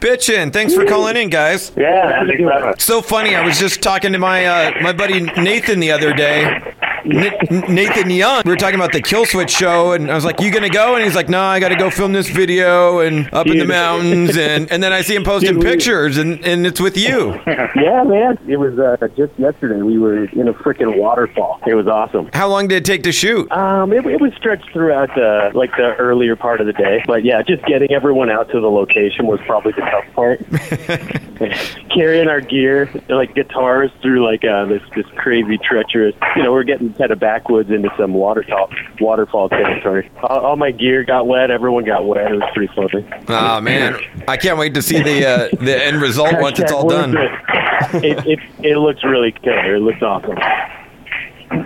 Bitchin', 0.00 0.52
thanks 0.52 0.74
for 0.74 0.84
calling 0.84 1.16
in, 1.16 1.30
guys. 1.30 1.72
Yeah, 1.76 2.08
man, 2.08 2.26
thanks 2.28 2.42
for 2.42 2.50
having 2.52 2.68
us. 2.68 2.82
So 2.82 3.00
funny. 3.02 3.34
I 3.34 3.44
was 3.44 3.58
just 3.58 3.82
talking 3.82 4.12
to 4.12 4.18
my 4.18 4.44
uh, 4.46 4.72
my 4.82 4.92
buddy 4.92 5.20
Nathan 5.20 5.80
the 5.80 5.90
other 5.92 6.12
day. 6.12 6.74
Nathan 7.06 8.10
Young. 8.10 8.42
We 8.44 8.50
were 8.50 8.56
talking 8.56 8.74
about 8.74 8.92
the 8.92 9.00
Kill 9.00 9.24
Switch 9.26 9.50
show, 9.50 9.92
and 9.92 10.10
I 10.10 10.14
was 10.14 10.24
like, 10.24 10.40
"You 10.40 10.50
gonna 10.50 10.68
go?" 10.68 10.94
And 10.94 11.04
he's 11.04 11.14
like, 11.14 11.28
"No, 11.28 11.40
I 11.40 11.60
got 11.60 11.68
to 11.68 11.76
go 11.76 11.90
film 11.90 12.12
this 12.12 12.28
video 12.28 13.00
and 13.00 13.32
up 13.32 13.46
in 13.46 13.58
the 13.58 13.64
mountains." 13.64 14.36
And 14.36 14.70
and 14.70 14.82
then 14.82 14.92
I 14.92 15.02
see 15.02 15.14
him 15.14 15.24
posting 15.24 15.60
pictures, 15.60 16.18
and 16.18 16.44
and 16.44 16.66
it's 16.66 16.80
with 16.80 16.96
you. 16.96 17.40
Yeah, 17.76 18.04
man. 18.04 18.38
It 18.48 18.56
was 18.56 18.78
uh, 18.78 18.96
just 19.16 19.38
yesterday. 19.38 19.82
We 19.82 19.98
were 19.98 20.24
in 20.24 20.48
a 20.48 20.54
freaking 20.54 20.96
waterfall. 20.96 21.60
It 21.66 21.74
was 21.74 21.86
awesome. 21.86 22.30
How 22.32 22.48
long 22.48 22.68
did 22.68 22.76
it 22.76 22.84
take 22.84 23.02
to 23.02 23.12
shoot? 23.12 23.50
Um, 23.52 23.92
it, 23.92 24.04
it 24.06 24.20
was 24.20 24.32
stretched 24.34 24.70
throughout 24.72 25.14
the 25.14 25.50
like 25.54 25.70
the 25.76 25.94
earlier 25.96 26.36
part 26.36 26.60
of 26.60 26.66
the 26.66 26.72
day, 26.72 27.02
but 27.06 27.22
yeah, 27.24 27.42
just 27.42 27.64
getting 27.66 27.92
everyone 27.92 28.30
out 28.30 28.50
to 28.50 28.60
the 28.60 28.70
location 28.70 29.26
was 29.26 29.40
probably 29.46 29.72
the 29.72 29.82
tough 29.82 30.04
part. 30.14 31.90
Carrying 31.94 32.28
our 32.28 32.40
gear, 32.40 32.90
like 33.08 33.34
guitars, 33.34 33.90
through 34.02 34.24
like 34.24 34.44
uh, 34.44 34.64
this 34.66 34.82
this 34.94 35.06
crazy 35.16 35.58
treacherous. 35.58 36.14
You 36.34 36.42
know, 36.44 36.52
we're 36.52 36.64
getting 36.64 36.92
kind 36.96 37.10
of 37.10 37.18
backwoods 37.20 37.70
into 37.70 37.88
some 37.98 38.14
waterfall 38.14 38.70
waterfall 39.00 39.48
territory. 39.48 40.10
All, 40.22 40.38
all 40.40 40.56
my 40.56 40.70
gear 40.70 41.04
got 41.04 41.26
wet. 41.26 41.50
Everyone 41.50 41.84
got 41.84 42.06
wet. 42.06 42.30
It 42.30 42.34
was 42.36 42.50
pretty 42.54 42.72
funny. 42.74 43.06
Oh 43.28 43.60
man, 43.60 43.96
I 44.28 44.36
can't 44.36 44.58
wait 44.58 44.74
to 44.74 44.82
see 44.82 45.02
the 45.02 45.26
uh, 45.26 45.48
the 45.64 45.84
end 45.84 46.00
result 46.00 46.34
once 46.40 46.58
it's 46.58 46.72
all 46.72 46.88
done. 46.88 47.16
It, 47.16 48.26
it 48.26 48.38
it 48.62 48.76
looks 48.78 49.04
really 49.04 49.32
killer. 49.32 49.76
It 49.76 49.80
looks 49.80 50.02
awesome. 50.02 50.36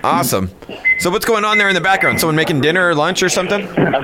Awesome. 0.04 0.50
So 0.98 1.10
what's 1.10 1.24
going 1.24 1.44
on 1.44 1.56
there 1.58 1.68
in 1.68 1.74
the 1.74 1.80
background? 1.80 2.20
Someone 2.20 2.36
making 2.36 2.60
dinner 2.60 2.88
or 2.88 2.94
lunch 2.94 3.22
or 3.22 3.28
something? 3.28 3.66
I'm 3.78 3.94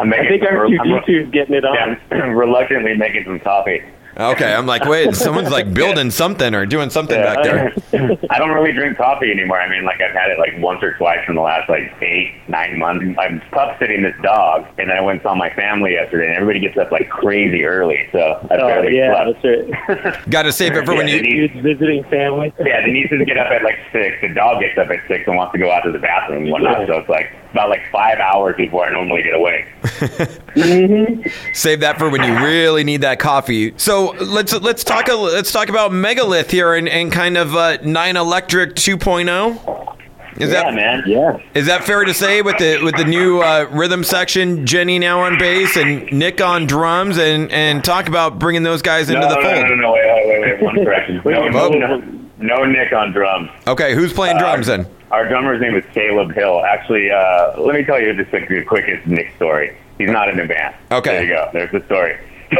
I 0.00 0.04
making 0.04 0.28
think 0.28 0.42
our 0.44 0.66
I'm- 0.66 0.70
2D2 0.78 1.24
is 1.26 1.30
getting 1.30 1.54
it 1.54 1.64
on. 1.64 1.98
yeah, 2.10 2.16
reluctantly 2.26 2.96
making 2.96 3.24
some 3.24 3.40
coffee. 3.40 3.82
Okay, 4.16 4.52
I'm 4.52 4.66
like, 4.66 4.84
wait, 4.84 5.14
someone's 5.16 5.50
like 5.50 5.72
building 5.72 6.10
something 6.10 6.54
or 6.54 6.66
doing 6.66 6.90
something 6.90 7.18
Yeah. 7.18 7.34
back 7.34 7.44
there. 7.92 8.18
I 8.30 8.38
don't 8.38 8.50
really 8.50 8.72
drink 8.72 8.96
coffee 8.98 9.30
anymore. 9.30 9.60
I 9.60 9.68
mean, 9.68 9.84
like 9.84 10.00
I've 10.00 10.14
had 10.14 10.30
it 10.30 10.38
like 10.38 10.54
once 10.58 10.82
or 10.82 10.94
twice 10.98 11.20
in 11.28 11.34
the 11.34 11.40
last 11.40 11.68
like 11.70 11.92
eight, 12.02 12.34
nine 12.48 12.78
months. 12.78 13.04
I'm 13.18 13.40
pup 13.52 13.78
sitting 13.78 14.02
this 14.02 14.14
dog, 14.22 14.66
and 14.78 14.90
then 14.90 14.96
I 14.98 15.00
went 15.00 15.16
and 15.16 15.22
saw 15.22 15.34
my 15.34 15.50
family 15.54 15.92
yesterday, 15.92 16.26
and 16.28 16.36
everybody 16.36 16.60
gets 16.60 16.76
up 16.78 16.92
like 16.92 17.08
crazy 17.08 17.64
early, 17.64 18.06
so 18.12 18.46
I 18.50 18.56
Oh 18.56 18.66
barely 18.68 18.96
yeah, 18.98 19.14
slept. 19.24 19.42
that's 19.42 19.98
right. 20.04 20.20
Got 20.30 20.42
to 20.42 20.52
save 20.52 20.76
it 20.76 20.84
for 20.84 20.94
when 20.94 21.08
Yeah, 21.08 21.16
you. 21.16 21.48
they 21.48 21.60
visiting 21.60 22.04
family. 22.04 22.52
Yeah, 22.60 22.84
the 22.84 22.92
nieces 22.92 23.22
get 23.26 23.38
up 23.38 23.50
at 23.50 23.62
like 23.62 23.78
six. 23.92 24.16
The 24.20 24.28
dog 24.34 24.60
gets 24.60 24.76
up 24.78 24.90
at 24.90 25.00
six 25.08 25.24
and 25.26 25.36
wants 25.36 25.52
to 25.52 25.58
go 25.58 25.70
out 25.72 25.80
to 25.84 25.92
the 25.92 25.98
bathroom 25.98 26.42
and 26.44 26.52
whatnot. 26.52 26.86
So 26.86 26.98
it's 26.98 27.08
like 27.08 27.32
about 27.52 27.68
like 27.68 27.82
five 27.92 28.18
hours 28.18 28.56
before 28.56 28.86
I 28.86 28.92
normally 28.92 29.22
get 29.22 29.34
awake. 29.34 29.66
Save 31.54 31.80
that 31.80 31.96
for 31.98 32.10
when 32.10 32.22
you 32.22 32.44
really 32.44 32.82
need 32.84 33.02
that 33.02 33.18
coffee. 33.18 33.74
So 33.76 34.10
let's 34.20 34.52
let's 34.52 34.82
talk 34.84 35.08
a, 35.08 35.14
let's 35.14 35.52
talk 35.52 35.68
about 35.68 35.92
Megalith 35.92 36.50
here 36.50 36.74
and, 36.74 36.88
and 36.88 37.12
kind 37.12 37.36
of 37.36 37.54
uh, 37.54 37.78
Nine 37.82 38.16
Electric 38.16 38.74
2.0. 38.74 39.92
Is 40.38 40.50
yeah, 40.50 40.62
that 40.62 40.74
man. 40.74 41.02
Yeah. 41.06 41.38
is 41.54 41.66
that 41.66 41.84
fair 41.84 42.04
to 42.04 42.14
say 42.14 42.40
with 42.40 42.56
the 42.56 42.82
with 42.82 42.96
the 42.96 43.04
new 43.04 43.42
uh, 43.42 43.68
rhythm 43.70 44.02
section? 44.02 44.66
Jenny 44.66 44.98
now 44.98 45.20
on 45.20 45.38
bass 45.38 45.76
and 45.76 46.10
Nick 46.10 46.40
on 46.40 46.66
drums, 46.66 47.18
and 47.18 47.52
and 47.52 47.84
talk 47.84 48.08
about 48.08 48.38
bringing 48.38 48.62
those 48.62 48.80
guys 48.80 49.10
into 49.10 49.20
no, 49.20 49.28
the 49.28 49.34
no, 49.34 49.42
fold. 49.42 49.62
no, 49.62 49.68
no, 49.68 49.74
no, 49.74 49.92
wait, 49.92 50.04
wait, 50.06 50.26
wait, 50.26 50.40
wait, 50.40 50.62
one 50.62 50.74
correction. 50.84 51.20
No, 51.24 51.48
no, 51.48 51.68
no, 51.68 51.96
no 52.38 52.64
Nick 52.64 52.92
on 52.94 53.12
drums. 53.12 53.50
Okay, 53.66 53.94
who's 53.94 54.12
playing 54.12 54.38
drums 54.38 54.66
then? 54.66 54.86
Our 55.12 55.28
drummer's 55.28 55.60
name 55.60 55.74
is 55.76 55.84
Caleb 55.92 56.32
Hill. 56.34 56.64
Actually, 56.64 57.10
uh, 57.10 57.60
let 57.60 57.74
me 57.74 57.84
tell 57.84 58.00
you 58.00 58.12
just 58.14 58.32
like, 58.32 58.48
the 58.48 58.64
quickest 58.64 59.06
Nick 59.06 59.32
story. 59.36 59.76
He's 59.98 60.08
not 60.10 60.28
in 60.28 60.38
the 60.38 60.46
band. 60.46 60.74
Okay. 60.90 61.10
There 61.10 61.22
you 61.24 61.28
go. 61.28 61.50
There's 61.52 61.70
the 61.70 61.84
story. 61.84 62.18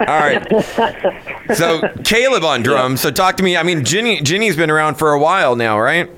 All 0.00 0.06
right. 0.06 1.56
So 1.56 1.88
Caleb 2.04 2.44
on 2.44 2.62
drums. 2.62 3.00
So 3.00 3.10
talk 3.10 3.36
to 3.38 3.42
me. 3.42 3.56
I 3.56 3.62
mean, 3.62 3.84
Ginny 3.84 4.20
Ginny's 4.20 4.56
been 4.56 4.70
around 4.70 4.94
for 4.96 5.12
a 5.12 5.18
while 5.18 5.56
now, 5.56 5.80
right? 5.80 6.08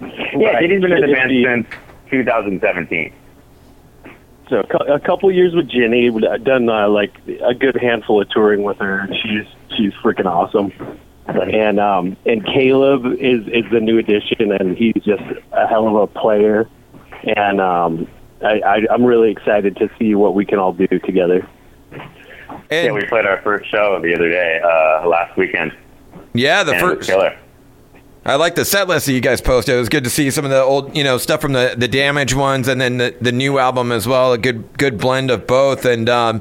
Yeah, 0.00 0.08
Right. 0.52 0.70
he's 0.70 0.80
been 0.80 0.92
in 0.92 1.00
the 1.00 1.12
band 1.12 1.66
since 1.66 1.66
2017. 2.10 3.12
So 4.48 4.60
a 4.88 5.00
couple 5.00 5.30
years 5.32 5.54
with 5.54 5.68
Ginny. 5.68 6.10
we've 6.10 6.22
done 6.44 6.68
uh, 6.68 6.88
like 6.88 7.12
a 7.42 7.54
good 7.54 7.76
handful 7.80 8.20
of 8.20 8.28
touring 8.30 8.62
with 8.64 8.78
her. 8.78 9.08
She's 9.22 9.46
she's 9.76 9.92
freaking 9.94 10.26
awesome. 10.26 10.72
And 11.26 11.78
um 11.80 12.16
and 12.26 12.44
Caleb 12.44 13.06
is 13.20 13.46
is 13.48 13.64
the 13.72 13.80
new 13.80 13.98
addition, 13.98 14.52
and 14.52 14.76
he's 14.76 14.94
just 15.04 15.22
a 15.52 15.66
hell 15.66 15.86
of 15.88 15.94
a 15.94 16.06
player. 16.08 16.68
And 17.36 17.60
um 17.60 18.08
I, 18.42 18.60
I 18.60 18.86
I'm 18.90 19.04
really 19.04 19.30
excited 19.30 19.76
to 19.76 19.88
see 19.98 20.14
what 20.14 20.34
we 20.34 20.44
can 20.44 20.58
all 20.58 20.72
do 20.72 20.86
together. 20.88 21.46
And 22.70 22.86
Yeah, 22.86 22.92
we 22.92 23.04
played 23.06 23.26
our 23.26 23.40
first 23.42 23.70
show 23.70 24.00
the 24.02 24.14
other 24.14 24.30
day, 24.30 24.60
uh, 24.64 25.06
last 25.08 25.36
weekend. 25.36 25.72
yeah, 26.34 26.62
the 26.64 26.72
and 26.72 26.80
it 26.80 26.84
was 26.84 26.94
first. 26.98 27.08
killer. 27.10 27.38
I 28.24 28.36
like 28.36 28.54
the 28.54 28.64
set 28.64 28.86
list 28.86 29.06
that 29.06 29.12
you 29.14 29.20
guys 29.20 29.40
posted. 29.40 29.74
It 29.74 29.78
was 29.78 29.88
good 29.88 30.04
to 30.04 30.10
see 30.10 30.30
some 30.30 30.44
of 30.44 30.52
the 30.52 30.62
old, 30.62 30.96
you 30.96 31.02
know, 31.02 31.18
stuff 31.18 31.40
from 31.40 31.54
the 31.54 31.74
the 31.76 31.88
damage 31.88 32.34
ones, 32.34 32.68
and 32.68 32.80
then 32.80 32.98
the, 32.98 33.12
the 33.20 33.32
new 33.32 33.58
album 33.58 33.90
as 33.90 34.06
well. 34.06 34.32
A 34.32 34.38
good 34.38 34.78
good 34.78 34.96
blend 34.96 35.28
of 35.28 35.48
both, 35.48 35.84
and 35.84 36.08
um, 36.08 36.40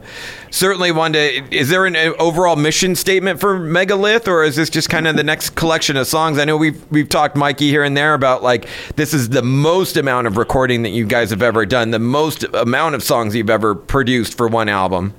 certainly 0.51 0.91
wanted 0.91 1.49
to. 1.49 1.57
Is 1.57 1.69
there 1.69 1.87
an 1.87 1.95
uh, 1.95 2.13
overall 2.19 2.55
mission 2.55 2.95
statement 2.95 3.39
for 3.39 3.57
Megalith, 3.57 4.27
or 4.27 4.43
is 4.43 4.55
this 4.55 4.69
just 4.69 4.91
kind 4.91 5.07
of 5.07 5.15
the 5.15 5.23
next 5.23 5.55
collection 5.55 5.97
of 5.97 6.05
songs? 6.05 6.37
I 6.37 6.45
know 6.45 6.55
we've 6.55 6.85
we've 6.91 7.09
talked 7.09 7.35
Mikey 7.35 7.69
here 7.69 7.83
and 7.83 7.97
there 7.97 8.13
about 8.13 8.43
like 8.43 8.67
this 8.95 9.11
is 9.11 9.29
the 9.29 9.41
most 9.41 9.97
amount 9.97 10.27
of 10.27 10.37
recording 10.37 10.83
that 10.83 10.89
you 10.89 11.05
guys 11.05 11.31
have 11.31 11.41
ever 11.41 11.65
done, 11.65 11.89
the 11.89 11.97
most 11.97 12.43
amount 12.53 12.93
of 12.93 13.01
songs 13.01 13.33
you've 13.33 13.49
ever 13.49 13.73
produced 13.73 14.37
for 14.37 14.47
one 14.47 14.69
album. 14.69 15.15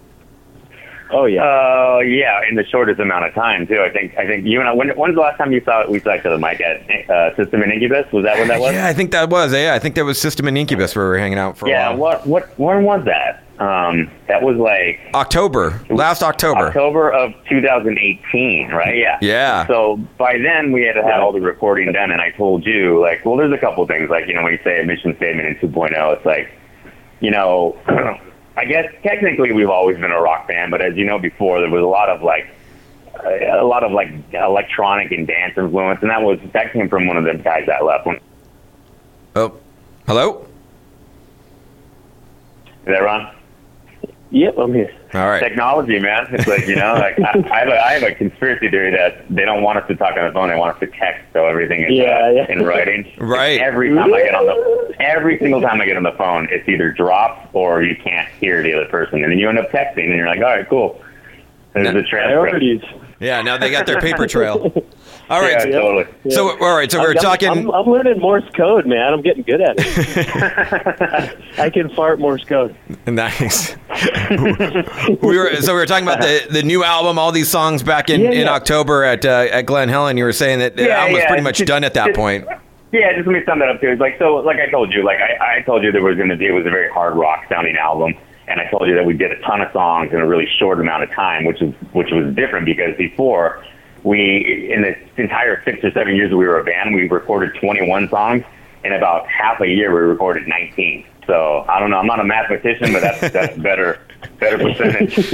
Oh 1.13 1.27
yeah. 1.27 1.43
Uh, 1.45 1.99
yeah, 2.01 2.41
in 2.49 2.57
the 2.57 2.65
shortest 2.65 2.99
amount 3.01 3.27
of 3.27 3.35
time 3.35 3.67
too. 3.67 3.81
I 3.81 3.91
think. 3.91 4.17
I 4.17 4.27
think 4.27 4.47
you 4.47 4.61
and 4.61 4.69
I. 4.69 4.73
When, 4.73 4.89
when's 4.91 5.15
the 5.15 5.21
last 5.21 5.39
time 5.39 5.53
you 5.53 5.63
saw 5.65 5.87
we 5.89 6.01
saw 6.01 6.15
each 6.15 6.25
other, 6.25 6.39
Mike, 6.39 6.61
at 6.61 7.11
uh, 7.11 7.37
System 7.37 7.63
and 7.63 7.73
Incubus? 7.73 8.11
Was 8.13 8.25
that 8.25 8.39
when 8.39 8.49
that 8.49 8.61
was? 8.61 8.73
Yeah, 8.75 8.87
I 8.87 8.93
think 8.95 9.11
that 9.13 9.29
was. 9.31 9.53
Yeah, 9.53 9.75
I 9.75 9.79
think 9.79 9.95
that 9.97 10.05
was 10.05 10.21
System 10.21 10.49
and 10.49 10.57
Incubus 10.57 10.97
where 10.97 11.05
we 11.05 11.11
were 11.11 11.19
hanging 11.19 11.39
out 11.39 11.59
for 11.59 11.67
a 11.67 11.71
Yeah. 11.71 11.91
while. 11.91 11.99
What? 11.99 12.27
What? 12.27 12.59
When 12.59 12.85
was 12.85 13.05
that? 13.05 13.45
Um, 13.59 14.11
that 14.27 14.43
was 14.43 14.57
like 14.57 14.99
October, 15.15 15.81
last 15.91 16.23
October. 16.25 16.69
October 16.69 17.13
of 17.13 17.33
2018, 17.49 18.71
right? 18.71 18.97
Yeah. 18.97 19.19
Yeah. 19.21 19.67
So 19.69 19.99
by 20.19 20.39
then 20.39 20.73
we 20.73 20.83
had 20.83 20.97
had 20.97 21.21
all 21.21 21.33
the 21.33 21.41
recording 21.41 21.93
done, 21.93 22.11
and 22.11 22.21
I 22.21 22.31
told 22.31 22.65
you 22.67 23.01
like, 23.01 23.25
well, 23.25 23.37
there's 23.37 23.53
a 23.53 23.59
couple 23.59 23.87
things 23.87 24.11
like 24.11 24.27
you 24.27 24.35
know 24.35 24.43
when 24.43 24.53
you 24.53 24.59
say 24.65 24.81
a 24.81 24.85
mission 24.85 25.15
statement 25.17 25.49
in 25.63 25.71
2.0, 25.71 26.17
it's 26.17 26.27
like, 26.27 26.51
you 27.21 27.31
know, 27.31 27.77
I 28.57 28.65
guess 28.65 28.93
technically 29.03 29.53
we've 29.53 29.71
always 29.71 29.97
been 29.97 30.11
a 30.11 30.21
rock 30.21 30.49
band, 30.49 30.71
but 30.71 30.83
as 30.83 30.97
you 30.97 31.05
know 31.05 31.19
before, 31.19 31.61
there 31.61 31.71
was 31.71 31.83
a 31.83 31.87
lot 31.87 32.09
of 32.09 32.23
like 32.23 32.47
uh, 33.15 33.61
a 33.61 33.65
lot 33.65 33.83
of 33.85 33.93
like 33.93 34.11
electronic 34.33 35.11
and 35.13 35.27
dance 35.27 35.57
influence, 35.57 36.01
and 36.03 36.11
that 36.11 36.23
was 36.23 36.39
that 36.53 36.73
came 36.73 36.89
from 36.89 37.07
one 37.07 37.17
of 37.17 37.25
the 37.25 37.35
guys 37.35 37.65
that 37.67 37.85
left. 37.85 38.07
When, 38.07 38.21
Oh, 39.35 39.59
hello. 40.07 40.47
Is 42.85 42.87
that 42.87 43.03
Ron? 43.03 43.35
Yep, 44.33 44.55
I'm 44.57 44.73
here. 44.73 44.91
All 45.13 45.29
right. 45.29 45.41
Technology, 45.41 45.99
man. 45.99 46.27
It's 46.31 46.47
like 46.47 46.67
you 46.67 46.75
know, 46.75 46.95
like 46.95 47.19
I, 47.21 47.39
I 47.51 47.59
have 47.59 47.69
a 47.69 47.85
I 47.85 47.93
have 47.93 48.03
a 48.03 48.15
conspiracy 48.15 48.71
theory 48.71 48.91
that 48.91 49.29
they 49.29 49.45
don't 49.45 49.63
want 49.63 49.79
us 49.79 49.87
to 49.89 49.95
talk 49.95 50.17
on 50.17 50.27
the 50.27 50.33
phone; 50.33 50.49
they 50.49 50.57
want 50.57 50.75
us 50.75 50.81
to 50.81 50.87
text, 50.87 51.25
so 51.35 51.47
everything 51.47 51.83
is 51.83 51.91
Yeah, 51.93 52.29
uh, 52.29 52.31
yeah. 52.31 52.51
in 52.51 52.65
writing. 52.65 53.13
Right. 53.19 53.61
Every 53.61 53.95
time 53.95 54.13
I 54.13 54.23
get 54.23 54.35
on 54.35 54.47
the 54.47 54.95
every 55.01 55.39
single 55.39 55.61
time 55.61 55.81
I 55.81 55.87
get 55.87 55.97
on 55.99 56.03
the 56.03 56.13
phone, 56.13 56.49
it's 56.51 56.67
either 56.69 56.91
dropped 56.93 57.55
or 57.55 57.83
you 57.83 57.95
can't 57.95 58.29
hear 58.41 58.63
the 58.63 58.73
other 58.75 58.87
person, 58.89 59.23
and 59.23 59.31
then 59.31 59.39
you 59.39 59.49
end 59.49 59.59
up 59.59 59.71
texting, 59.71 60.05
and 60.07 60.17
you're 60.17 60.27
like, 60.27 60.39
all 60.39 60.45
right, 60.45 60.69
cool. 60.69 61.01
There's 61.75 61.87
the 61.87 62.03
transcript. 62.03 62.11
Priorities. 62.11 62.83
Yeah, 63.21 63.41
now 63.43 63.57
they 63.57 63.71
got 63.71 63.87
their 63.87 64.01
paper 64.01 64.27
trail. 64.27 64.73
All 65.31 65.41
Yeah, 65.49 65.65
totally. 65.65 66.07
So, 66.31 66.59
all 66.61 66.77
right. 66.77 66.91
So 66.91 66.99
we 66.99 67.05
we're 67.07 67.11
I'm, 67.13 67.17
talking. 67.17 67.49
I'm, 67.49 67.71
I'm 67.71 67.87
learning 67.87 68.19
Morse 68.19 68.45
code, 68.55 68.87
man. 68.87 69.13
I'm 69.15 69.23
getting 69.23 69.45
good 69.45 69.61
at 69.61 69.77
it. 69.79 71.39
I 71.59 71.71
can 71.71 71.89
fart 71.95 72.19
Morse 72.19 72.45
code. 72.45 72.77
nice. 73.07 73.75
we 75.23 75.39
were 75.39 75.55
so 75.57 75.73
we 75.73 75.79
were 75.79 75.87
talking 75.87 76.07
about 76.07 76.21
the, 76.21 76.47
the 76.51 76.63
new 76.63 76.85
album, 76.85 77.19
all 77.19 77.33
these 77.33 77.49
songs 77.49 77.83
back 77.83 78.11
in, 78.11 78.21
Yeah, 78.21 78.31
in 78.31 78.47
yeah. 78.47 78.53
October 78.53 79.05
at 79.05 79.25
uh, 79.25 79.47
at 79.51 79.63
Glen 79.63 79.89
Helen. 79.89 80.17
You 80.17 80.25
were 80.25 80.33
saying 80.33 80.59
that 80.59 80.77
the 80.77 80.85
Yeah, 80.85 80.99
album 80.99 81.13
was 81.15 81.21
yeah, 81.23 81.29
pretty 81.29 81.43
much 81.43 81.59
just- 81.59 81.69
done 81.69 81.85
at 81.85 81.95
that 81.95 82.09
just- 82.09 82.17
point. 82.17 82.47
Yeah, 82.91 83.15
just 83.15 83.27
let 83.27 83.33
me 83.33 83.41
sum 83.47 83.59
that 83.61 83.71
up 83.71 83.81
too. 83.81 83.89
It's 83.89 84.01
like 84.03 84.19
so, 84.19 84.35
like 84.37 84.59
I 84.59 84.69
told 84.71 84.93
you, 84.93 85.03
like 85.03 85.17
I, 85.19 85.59
I 85.59 85.63
told 85.63 85.83
you 85.83 85.93
there 85.93 86.03
was 86.03 86.17
going 86.19 86.29
to 86.29 86.37
be 86.37 86.47
it 86.49 86.51
was 86.53 86.67
a 86.67 86.71
very 86.71 86.91
hard 86.91 87.17
rock 87.17 87.45
sounding 87.49 87.77
album, 87.77 88.15
and 88.53 88.61
I 88.61 88.71
told 88.71 88.87
you 88.87 88.95
that 88.95 89.07
we 89.07 89.15
did 89.15 89.33
a 89.33 89.41
ton 89.41 89.63
of 89.63 89.73
songs 89.73 90.13
in 90.13 90.21
a 90.21 90.27
really 90.27 90.47
short 90.59 90.79
amount 90.79 91.03
of 91.03 91.11
time, 91.11 91.47
which 91.47 91.63
is 91.63 91.75
which 91.93 92.11
was 92.13 92.35
different 92.35 92.67
because 92.67 92.95
before 92.99 93.65
we 94.05 94.71
in 94.71 94.83
the 94.83 94.95
entire 95.17 95.63
six 95.65 95.83
or 95.83 95.91
seven 95.93 96.15
years 96.15 96.31
that 96.31 96.37
we 96.37 96.47
were 96.47 96.61
a 96.61 96.65
band, 96.65 96.95
we 96.95 97.09
recorded 97.09 97.59
21 97.59 98.11
songs. 98.11 98.45
In 98.85 98.93
about 98.93 99.27
half 99.29 99.61
a 99.61 99.67
year, 99.67 99.95
we 99.95 100.01
recorded 100.01 100.47
19. 100.49 101.07
So 101.27 101.65
I 101.69 101.81
don't 101.81 101.91
know. 101.91 101.99
I'm 101.99 102.07
not 102.07 102.21
a 102.21 102.25
mathematician, 102.25 102.93
but 102.93 103.01
that's 103.01 103.33
that's 103.33 103.57
better 103.63 104.01
better 104.39 104.59
percentage. 104.59 105.33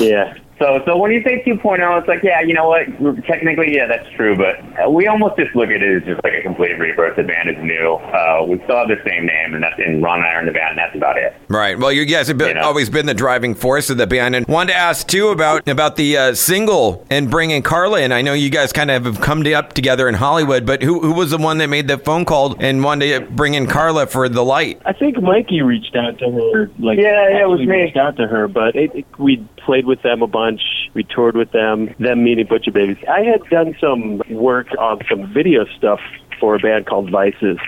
Yeah. 0.00 0.38
So, 0.58 0.80
so 0.86 0.96
when 0.96 1.10
you 1.10 1.22
say 1.22 1.42
2.0, 1.44 1.98
it's 1.98 2.08
like, 2.08 2.22
yeah, 2.22 2.40
you 2.40 2.54
know 2.54 2.68
what? 2.68 2.86
Technically, 3.26 3.74
yeah, 3.74 3.86
that's 3.86 4.08
true, 4.10 4.36
but 4.36 4.90
we 4.92 5.06
almost 5.08 5.36
just 5.36 5.54
look 5.56 5.68
at 5.70 5.82
it 5.82 6.02
as 6.02 6.06
just 6.06 6.22
like 6.22 6.34
a 6.34 6.42
complete 6.42 6.78
rebirth. 6.78 7.16
The 7.16 7.24
band 7.24 7.50
is 7.50 7.56
new. 7.58 7.94
Uh, 7.94 8.44
we 8.48 8.56
still 8.64 8.76
have 8.76 8.88
the 8.88 9.00
same 9.06 9.26
name, 9.26 9.54
and 9.54 9.62
that's 9.62 9.78
and 9.78 10.02
Ron 10.02 10.18
and 10.20 10.28
I 10.28 10.34
are 10.34 10.40
in 10.40 10.46
the 10.46 10.52
band, 10.52 10.70
and 10.70 10.78
that's 10.78 10.94
about 10.94 11.18
it. 11.18 11.34
Right. 11.48 11.78
Well, 11.78 11.92
you 11.92 12.04
guys 12.04 12.28
have 12.28 12.38
been, 12.38 12.48
You 12.48 12.54
know? 12.54 12.62
always 12.62 12.88
been 12.88 13.06
the 13.06 13.14
driving 13.14 13.54
force 13.54 13.90
of 13.90 13.96
the 13.98 14.06
band, 14.06 14.36
and 14.36 14.46
wanted 14.46 14.72
to 14.72 14.78
ask 14.78 15.06
too 15.08 15.28
about 15.28 15.66
about 15.68 15.96
the 15.96 16.16
uh, 16.16 16.34
single 16.34 17.04
and 17.10 17.30
bringing 17.30 17.62
Carla 17.62 18.00
in. 18.00 18.12
I 18.12 18.22
know 18.22 18.32
you 18.32 18.50
guys 18.50 18.72
kind 18.72 18.90
of 18.90 19.04
have 19.04 19.20
come 19.20 19.42
to, 19.44 19.52
up 19.54 19.72
together 19.72 20.08
in 20.08 20.14
Hollywood, 20.14 20.64
but 20.64 20.82
who 20.82 21.00
who 21.00 21.12
was 21.12 21.30
the 21.30 21.38
one 21.38 21.58
that 21.58 21.68
made 21.68 21.88
the 21.88 21.98
phone 21.98 22.24
call 22.24 22.56
and 22.60 22.82
wanted 22.84 23.12
to 23.18 23.30
bring 23.32 23.54
in 23.54 23.66
Carla 23.66 24.06
for 24.06 24.28
the 24.28 24.44
light? 24.44 24.80
I 24.86 24.92
think 24.92 25.20
Mikey 25.20 25.62
reached 25.62 25.96
out 25.96 26.18
to 26.18 26.30
her. 26.30 26.70
Like, 26.78 26.98
Yeah, 26.98 27.28
yeah, 27.28 27.42
it 27.42 27.48
was 27.48 27.60
actually 27.60 27.66
me. 27.66 27.82
Reached 27.82 27.96
out 27.96 28.16
to 28.16 28.26
her, 28.26 28.46
but 28.48 28.76
it, 28.76 28.94
it, 28.94 29.06
we 29.18 29.44
played 29.64 29.86
with 29.86 30.02
them 30.02 30.22
a 30.22 30.26
bunch. 30.26 30.60
We 30.94 31.04
toured 31.04 31.36
with 31.36 31.52
them. 31.52 31.94
Them 31.98 32.24
meeting 32.24 32.46
Butcher 32.46 32.70
Babies. 32.70 32.96
I 33.08 33.20
had 33.20 33.42
done 33.50 33.76
some 33.80 34.22
work 34.30 34.68
on 34.78 35.00
some 35.10 35.32
video 35.32 35.64
stuff 35.76 36.00
for 36.38 36.54
a 36.54 36.58
band 36.58 36.86
called 36.86 37.10
Vices. 37.10 37.58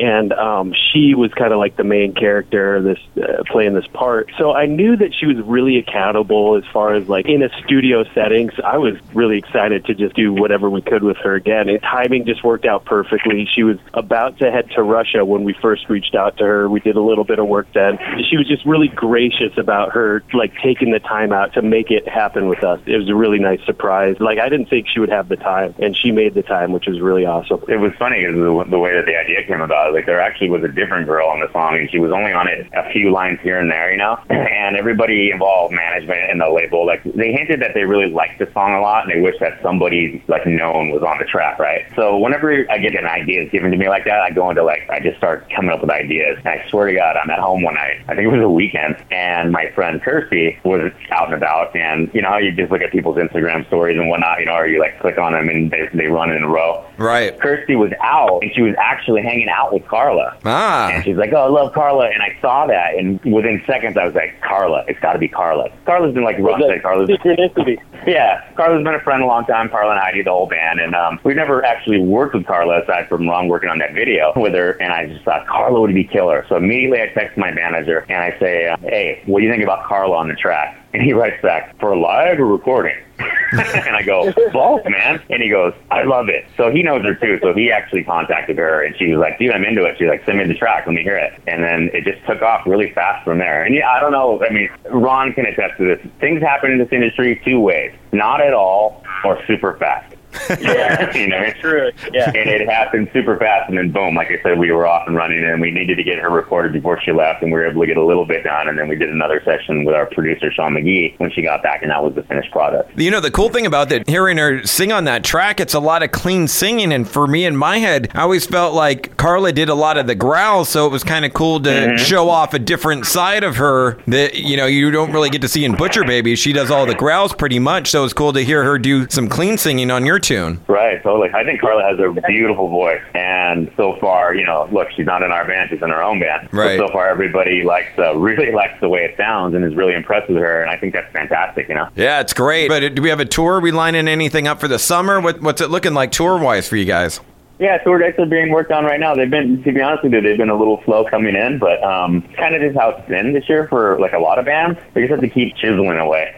And 0.00 0.32
um, 0.32 0.72
she 0.92 1.14
was 1.14 1.30
kind 1.34 1.52
of 1.52 1.58
like 1.58 1.76
the 1.76 1.84
main 1.84 2.14
character, 2.14 2.80
this 2.80 2.98
uh, 3.22 3.42
playing 3.50 3.74
this 3.74 3.86
part. 3.88 4.30
So 4.38 4.52
I 4.52 4.64
knew 4.64 4.96
that 4.96 5.12
she 5.14 5.26
was 5.26 5.36
really 5.44 5.76
accountable 5.76 6.56
as 6.56 6.64
far 6.72 6.94
as 6.94 7.06
like 7.06 7.26
in 7.26 7.42
a 7.42 7.50
studio 7.64 8.04
setting. 8.14 8.50
So 8.56 8.62
I 8.62 8.78
was 8.78 8.94
really 9.12 9.36
excited 9.36 9.84
to 9.86 9.94
just 9.94 10.16
do 10.16 10.32
whatever 10.32 10.70
we 10.70 10.80
could 10.80 11.02
with 11.02 11.18
her 11.18 11.34
again. 11.34 11.68
And 11.68 11.82
timing 11.82 12.24
just 12.24 12.42
worked 12.42 12.64
out 12.64 12.86
perfectly. 12.86 13.46
She 13.54 13.62
was 13.62 13.76
about 13.92 14.38
to 14.38 14.50
head 14.50 14.70
to 14.70 14.82
Russia 14.82 15.24
when 15.24 15.44
we 15.44 15.52
first 15.60 15.88
reached 15.90 16.14
out 16.14 16.38
to 16.38 16.44
her. 16.44 16.70
We 16.70 16.80
did 16.80 16.96
a 16.96 17.02
little 17.02 17.24
bit 17.24 17.38
of 17.38 17.46
work 17.46 17.68
then. 17.74 17.98
She 18.30 18.38
was 18.38 18.48
just 18.48 18.64
really 18.64 18.88
gracious 18.88 19.52
about 19.58 19.92
her 19.92 20.22
like 20.32 20.54
taking 20.62 20.92
the 20.92 21.00
time 21.00 21.32
out 21.32 21.52
to 21.54 21.62
make 21.62 21.90
it 21.90 22.08
happen 22.08 22.48
with 22.48 22.64
us. 22.64 22.80
It 22.86 22.96
was 22.96 23.10
a 23.10 23.14
really 23.14 23.38
nice 23.38 23.60
surprise. 23.66 24.16
Like 24.18 24.38
I 24.38 24.48
didn't 24.48 24.70
think 24.70 24.86
she 24.88 25.00
would 25.00 25.10
have 25.10 25.28
the 25.28 25.36
time, 25.36 25.74
and 25.78 25.94
she 25.94 26.10
made 26.10 26.32
the 26.32 26.42
time, 26.42 26.72
which 26.72 26.86
was 26.86 27.00
really 27.00 27.26
awesome. 27.26 27.62
It 27.68 27.76
was 27.76 27.92
funny 27.98 28.24
the, 28.24 28.64
the 28.68 28.78
way 28.78 28.94
that 28.94 29.04
the 29.04 29.16
idea 29.16 29.44
came 29.46 29.60
about. 29.60 29.89
Like 29.92 30.06
there 30.06 30.20
actually 30.20 30.50
was 30.50 30.62
a 30.64 30.68
different 30.68 31.06
girl 31.06 31.28
on 31.28 31.40
the 31.40 31.50
song, 31.52 31.76
and 31.76 31.90
she 31.90 31.98
was 31.98 32.12
only 32.12 32.32
on 32.32 32.48
it 32.48 32.66
a 32.72 32.90
few 32.92 33.10
lines 33.10 33.38
here 33.42 33.58
and 33.58 33.70
there, 33.70 33.90
you 33.90 33.98
know. 33.98 34.18
And 34.60 34.76
everybody 34.76 35.30
involved, 35.30 35.72
management 35.74 36.30
and 36.30 36.40
the 36.40 36.48
label, 36.50 36.86
like 36.86 37.02
they 37.02 37.32
hinted 37.32 37.62
that 37.62 37.72
they 37.72 37.84
really 37.84 38.12
liked 38.12 38.38
the 38.38 38.48
song 38.52 38.74
a 38.74 38.80
lot, 38.80 39.04
and 39.04 39.12
they 39.12 39.20
wish 39.20 39.38
that 39.40 39.60
somebody 39.62 40.22
like 40.28 40.46
known 40.46 40.90
was 40.90 41.02
on 41.02 41.18
the 41.18 41.24
track, 41.24 41.58
right? 41.58 41.86
So 41.96 42.18
whenever 42.18 42.66
I 42.70 42.78
get 42.78 42.94
an 42.94 43.06
idea 43.06 43.48
given 43.48 43.70
to 43.70 43.76
me 43.76 43.88
like 43.88 44.04
that, 44.04 44.20
I 44.20 44.30
go 44.30 44.50
into 44.50 44.62
like 44.62 44.88
I 44.90 45.00
just 45.00 45.16
start 45.16 45.48
coming 45.54 45.70
up 45.70 45.80
with 45.80 45.90
ideas. 45.90 46.38
And 46.38 46.48
I 46.48 46.68
swear 46.68 46.88
to 46.88 46.94
God, 46.94 47.16
I'm 47.16 47.30
at 47.30 47.38
home 47.38 47.62
one 47.62 47.74
night. 47.74 48.02
I 48.06 48.14
think 48.14 48.26
it 48.26 48.36
was 48.36 48.42
a 48.42 48.50
weekend, 48.50 48.96
and 49.10 49.50
my 49.50 49.70
friend 49.74 50.00
Kirsty 50.02 50.58
was 50.64 50.92
out 51.10 51.26
and 51.26 51.34
about, 51.34 51.74
and 51.74 52.10
you 52.12 52.20
know 52.22 52.36
you 52.36 52.52
just 52.52 52.70
look 52.70 52.82
at 52.82 52.92
people's 52.92 53.16
Instagram 53.16 53.66
stories 53.66 53.98
and 53.98 54.08
whatnot, 54.08 54.40
you 54.40 54.46
know, 54.46 54.54
or 54.54 54.66
you 54.66 54.78
like 54.80 55.00
click 55.00 55.18
on 55.18 55.32
them 55.32 55.48
and 55.48 55.70
they 55.70 55.88
they 55.94 56.06
run 56.06 56.30
in 56.30 56.42
a 56.42 56.48
row. 56.48 56.84
Right. 56.96 57.38
Kirsty 57.40 57.76
was 57.76 57.92
out 58.02 58.42
and 58.42 58.52
she 58.54 58.62
was 58.62 58.74
actually 58.78 59.22
hanging 59.22 59.48
out 59.48 59.69
with 59.72 59.86
Carla. 59.86 60.36
Ah. 60.44 60.90
And 60.90 61.04
she's 61.04 61.16
like, 61.16 61.32
"Oh, 61.32 61.44
I 61.44 61.48
love 61.48 61.72
Carla," 61.72 62.08
and 62.08 62.22
I 62.22 62.36
saw 62.40 62.66
that, 62.66 62.94
and 62.94 63.20
within 63.24 63.62
seconds, 63.66 63.96
I 63.96 64.04
was 64.04 64.14
like, 64.14 64.40
"Carla, 64.40 64.84
it's 64.88 65.00
got 65.00 65.14
to 65.14 65.18
be 65.18 65.28
Carla." 65.28 65.70
Carla's 65.84 66.14
been 66.14 66.24
like 66.24 66.38
Ron 66.38 66.60
said, 66.60 66.82
Carla's 66.82 67.08
synchronicity. 67.08 67.78
yeah, 68.06 68.44
Carla's 68.54 68.84
been 68.84 68.94
a 68.94 69.00
friend 69.00 69.22
a 69.22 69.26
long 69.26 69.44
time. 69.46 69.68
Carla 69.68 69.92
and 69.92 70.00
Heidi, 70.00 70.22
the 70.22 70.30
whole 70.30 70.46
band, 70.46 70.80
and 70.80 70.94
um, 70.94 71.18
we've 71.24 71.36
never 71.36 71.64
actually 71.64 72.00
worked 72.00 72.34
with 72.34 72.46
Carla 72.46 72.82
aside 72.82 73.08
from 73.08 73.28
Ron 73.28 73.48
working 73.48 73.68
on 73.68 73.78
that 73.78 73.94
video 73.94 74.32
with 74.36 74.54
her. 74.54 74.72
And 74.80 74.92
I 74.92 75.06
just 75.06 75.24
thought 75.24 75.46
Carla 75.46 75.80
would 75.80 75.94
be 75.94 76.04
killer. 76.04 76.44
So 76.48 76.56
immediately 76.56 77.02
I 77.02 77.08
text 77.08 77.36
my 77.36 77.50
manager 77.50 78.06
and 78.08 78.22
I 78.22 78.38
say, 78.38 78.68
uh, 78.68 78.76
"Hey, 78.82 79.22
what 79.26 79.40
do 79.40 79.46
you 79.46 79.50
think 79.50 79.62
about 79.62 79.84
Carla 79.86 80.16
on 80.16 80.28
the 80.28 80.34
track?" 80.34 80.76
And 80.92 81.02
he 81.02 81.12
writes 81.12 81.40
back, 81.42 81.78
"For 81.78 81.96
live 81.96 82.38
or 82.40 82.46
recording?" 82.46 82.96
and 83.52 83.96
I 83.96 84.02
go, 84.02 84.32
"Both, 84.52 84.84
man." 84.88 85.22
And 85.30 85.42
he 85.42 85.48
goes, 85.48 85.74
"I 85.90 86.04
love 86.04 86.28
it." 86.28 86.46
So 86.56 86.70
he 86.70 86.82
knows 86.82 87.02
her 87.04 87.14
too. 87.14 87.38
So 87.42 87.52
he 87.52 87.70
actually 87.70 88.04
contacted 88.04 88.58
her, 88.58 88.82
and 88.82 88.96
she 88.96 89.12
was 89.12 89.20
like, 89.20 89.38
"Dude, 89.38 89.52
I'm 89.52 89.64
into 89.64 89.84
it." 89.84 89.96
She's 89.98 90.08
like, 90.08 90.24
"Send 90.24 90.38
me 90.38 90.44
the 90.44 90.54
track. 90.54 90.86
Let 90.86 90.94
me 90.94 91.02
hear 91.02 91.16
it." 91.16 91.32
And 91.46 91.62
then 91.62 91.90
it 91.92 92.04
just 92.04 92.24
took 92.26 92.42
off 92.42 92.66
really 92.66 92.92
fast 92.92 93.24
from 93.24 93.38
there. 93.38 93.64
And 93.64 93.74
yeah, 93.74 93.90
I 93.90 94.00
don't 94.00 94.12
know. 94.12 94.42
I 94.44 94.50
mean, 94.50 94.68
Ron 94.90 95.32
can 95.32 95.46
attest 95.46 95.78
to 95.78 95.84
this. 95.84 96.06
Things 96.20 96.40
happen 96.42 96.70
in 96.70 96.78
this 96.78 96.92
industry 96.92 97.40
two 97.44 97.60
ways: 97.60 97.92
not 98.12 98.40
at 98.40 98.54
all 98.54 99.02
or 99.24 99.42
super 99.46 99.76
fast. 99.78 100.09
yeah, 100.60 101.16
you 101.16 101.28
know, 101.28 101.38
it's 101.38 101.60
True. 101.60 101.90
Yeah. 102.12 102.28
and 102.28 102.48
it 102.48 102.68
happened 102.68 103.10
super 103.12 103.36
fast, 103.36 103.68
and 103.68 103.76
then 103.76 103.90
boom, 103.90 104.14
like 104.14 104.28
I 104.28 104.40
said, 104.42 104.58
we 104.58 104.70
were 104.70 104.86
off 104.86 105.06
and 105.06 105.16
running, 105.16 105.44
and 105.44 105.60
we 105.60 105.70
needed 105.70 105.96
to 105.96 106.02
get 106.02 106.18
her 106.18 106.30
recorded 106.30 106.72
before 106.72 107.00
she 107.00 107.12
left, 107.12 107.42
and 107.42 107.52
we 107.52 107.58
were 107.58 107.66
able 107.66 107.80
to 107.82 107.86
get 107.86 107.96
a 107.96 108.04
little 108.04 108.26
bit 108.26 108.44
done, 108.44 108.68
and 108.68 108.78
then 108.78 108.88
we 108.88 108.96
did 108.96 109.10
another 109.10 109.42
session 109.44 109.84
with 109.84 109.94
our 109.94 110.06
producer 110.06 110.50
Sean 110.52 110.74
McGee 110.74 111.18
when 111.18 111.30
she 111.30 111.42
got 111.42 111.62
back, 111.62 111.82
and 111.82 111.90
that 111.90 112.02
was 112.02 112.14
the 112.14 112.22
finished 112.22 112.50
product. 112.50 112.98
You 112.98 113.10
know, 113.10 113.20
the 113.20 113.30
cool 113.30 113.48
thing 113.48 113.66
about 113.66 113.88
that, 113.90 114.08
hearing 114.08 114.38
her 114.38 114.64
sing 114.64 114.92
on 114.92 115.04
that 115.04 115.24
track, 115.24 115.60
it's 115.60 115.74
a 115.74 115.80
lot 115.80 116.02
of 116.02 116.12
clean 116.12 116.48
singing. 116.48 116.92
And 116.92 117.08
for 117.08 117.26
me 117.26 117.44
in 117.44 117.56
my 117.56 117.78
head, 117.78 118.10
I 118.14 118.22
always 118.22 118.46
felt 118.46 118.74
like 118.74 119.16
Carla 119.16 119.52
did 119.52 119.68
a 119.68 119.74
lot 119.74 119.96
of 119.96 120.06
the 120.06 120.14
growls. 120.14 120.68
So 120.68 120.86
it 120.86 120.90
was 120.90 121.04
kind 121.04 121.24
of 121.24 121.32
cool 121.34 121.60
to 121.60 121.70
mm-hmm. 121.70 121.96
show 121.96 122.28
off 122.28 122.54
a 122.54 122.58
different 122.58 123.06
side 123.06 123.44
of 123.44 123.56
her 123.56 123.98
that, 124.06 124.34
you 124.34 124.56
know, 124.56 124.66
you 124.66 124.90
don't 124.90 125.12
really 125.12 125.30
get 125.30 125.42
to 125.42 125.48
see 125.48 125.64
in 125.64 125.74
Butcher 125.74 126.04
Baby. 126.04 126.36
She 126.36 126.52
does 126.52 126.70
all 126.70 126.86
the 126.86 126.94
growls 126.94 127.32
pretty 127.32 127.58
much. 127.58 127.90
So 127.90 128.04
it's 128.04 128.12
cool 128.12 128.32
to 128.32 128.44
hear 128.44 128.62
her 128.64 128.78
do 128.78 129.08
some 129.08 129.28
clean 129.28 129.58
singing 129.58 129.90
on 129.90 130.06
your 130.06 130.19
tune. 130.20 130.60
Right, 130.68 131.02
totally. 131.02 131.30
I 131.34 131.44
think 131.44 131.60
Carla 131.60 131.82
has 131.82 131.98
a 131.98 132.12
beautiful 132.26 132.68
voice, 132.68 133.02
and 133.14 133.70
so 133.76 133.96
far, 134.00 134.34
you 134.34 134.44
know, 134.44 134.68
look, 134.72 134.88
she's 134.96 135.06
not 135.06 135.22
in 135.22 135.32
our 135.32 135.46
band; 135.46 135.70
she's 135.70 135.82
in 135.82 135.90
her 135.90 136.02
own 136.02 136.20
band. 136.20 136.48
Right. 136.52 136.78
But 136.78 136.88
so 136.88 136.92
far, 136.92 137.08
everybody 137.08 137.62
likes, 137.62 137.98
uh, 137.98 138.16
really 138.16 138.52
likes 138.52 138.78
the 138.80 138.88
way 138.88 139.04
it 139.04 139.16
sounds, 139.16 139.54
and 139.54 139.64
is 139.64 139.74
really 139.74 139.94
impressed 139.94 140.28
with 140.28 140.38
her, 140.38 140.62
and 140.62 140.70
I 140.70 140.76
think 140.76 140.94
that's 140.94 141.12
fantastic. 141.12 141.68
You 141.68 141.74
know. 141.74 141.88
Yeah, 141.96 142.20
it's 142.20 142.32
great. 142.32 142.68
But 142.68 142.94
do 142.94 143.02
we 143.02 143.08
have 143.08 143.20
a 143.20 143.24
tour? 143.24 143.54
Are 143.54 143.60
we 143.60 143.72
lining 143.72 144.08
anything 144.08 144.46
up 144.46 144.60
for 144.60 144.68
the 144.68 144.78
summer? 144.78 145.20
What, 145.20 145.40
what's 145.40 145.60
it 145.60 145.70
looking 145.70 145.94
like 145.94 146.12
tour 146.12 146.38
wise 146.38 146.68
for 146.68 146.76
you 146.76 146.84
guys? 146.84 147.20
Yeah, 147.60 147.76
tour 147.76 147.98
dates 147.98 148.18
are 148.18 148.24
being 148.24 148.50
worked 148.50 148.72
on 148.72 148.84
right 148.84 148.98
now. 148.98 149.14
They've 149.14 149.28
been, 149.28 149.62
to 149.64 149.72
be 149.72 149.82
honest 149.82 150.02
with 150.02 150.14
you, 150.14 150.22
they've 150.22 150.38
been 150.38 150.48
a 150.48 150.56
little 150.56 150.82
slow 150.86 151.04
coming 151.04 151.36
in, 151.36 151.58
but 151.58 151.82
um, 151.84 152.22
kind 152.32 152.54
of 152.54 152.62
just 152.62 152.74
how 152.74 152.88
it's 152.88 153.06
been 153.06 153.34
this 153.34 153.50
year 153.50 153.68
for 153.68 154.00
like 154.00 154.14
a 154.14 154.18
lot 154.18 154.38
of 154.38 154.46
bands. 154.46 154.80
They 154.94 155.02
just 155.02 155.10
have 155.10 155.20
to 155.20 155.28
keep 155.28 155.54
chiseling 155.56 155.98
away. 155.98 156.34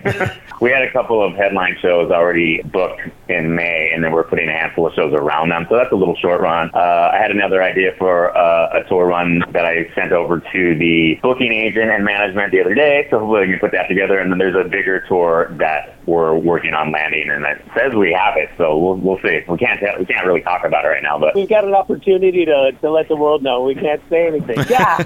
we 0.60 0.70
had 0.70 0.82
a 0.82 0.90
couple 0.90 1.22
of 1.24 1.34
headline 1.34 1.76
shows 1.80 2.10
already 2.10 2.60
booked 2.62 3.02
in 3.32 3.54
May, 3.54 3.90
and 3.94 4.04
then 4.04 4.12
we're 4.12 4.24
putting 4.24 4.48
a 4.48 4.52
handful 4.52 4.86
of 4.86 4.94
shows 4.94 5.12
around 5.14 5.48
them, 5.50 5.66
so 5.68 5.76
that's 5.76 5.92
a 5.92 5.96
little 5.96 6.16
short 6.16 6.40
run. 6.40 6.70
Uh, 6.74 7.10
I 7.12 7.18
had 7.18 7.30
another 7.30 7.62
idea 7.62 7.92
for 7.98 8.36
uh, 8.36 8.80
a 8.80 8.88
tour 8.88 9.06
run 9.06 9.42
that 9.52 9.64
I 9.64 9.90
sent 9.94 10.12
over 10.12 10.40
to 10.40 10.74
the 10.78 11.18
booking 11.22 11.52
agent 11.52 11.90
and 11.90 12.04
management 12.04 12.52
the 12.52 12.60
other 12.60 12.74
day, 12.74 13.06
so 13.10 13.18
hopefully 13.18 13.46
we 13.46 13.52
can 13.52 13.58
put 13.58 13.72
that 13.72 13.88
together. 13.88 14.18
And 14.18 14.30
then 14.30 14.38
there's 14.38 14.56
a 14.56 14.68
bigger 14.68 15.04
tour 15.08 15.48
that 15.58 15.96
we're 16.06 16.34
working 16.36 16.74
on 16.74 16.92
landing, 16.92 17.30
and 17.30 17.44
it 17.44 17.62
says 17.76 17.94
we 17.94 18.12
have 18.12 18.36
it, 18.36 18.50
so 18.56 18.76
we'll 18.78 18.96
we'll 18.96 19.20
see. 19.22 19.40
We 19.48 19.58
can't 19.58 19.80
tell, 19.80 19.98
we 19.98 20.06
can't 20.06 20.26
really 20.26 20.42
talk 20.42 20.64
about 20.64 20.84
it 20.84 20.88
right 20.88 21.02
now, 21.02 21.18
but 21.18 21.34
We've 21.34 21.48
got 21.48 21.64
an 21.64 21.74
opportunity 21.74 22.44
to, 22.44 22.72
to 22.80 22.90
let 22.90 23.08
the 23.08 23.16
world 23.16 23.42
know. 23.42 23.62
We 23.62 23.74
can't 23.74 24.02
say 24.08 24.26
anything. 24.26 24.58
Yeah. 24.72 25.02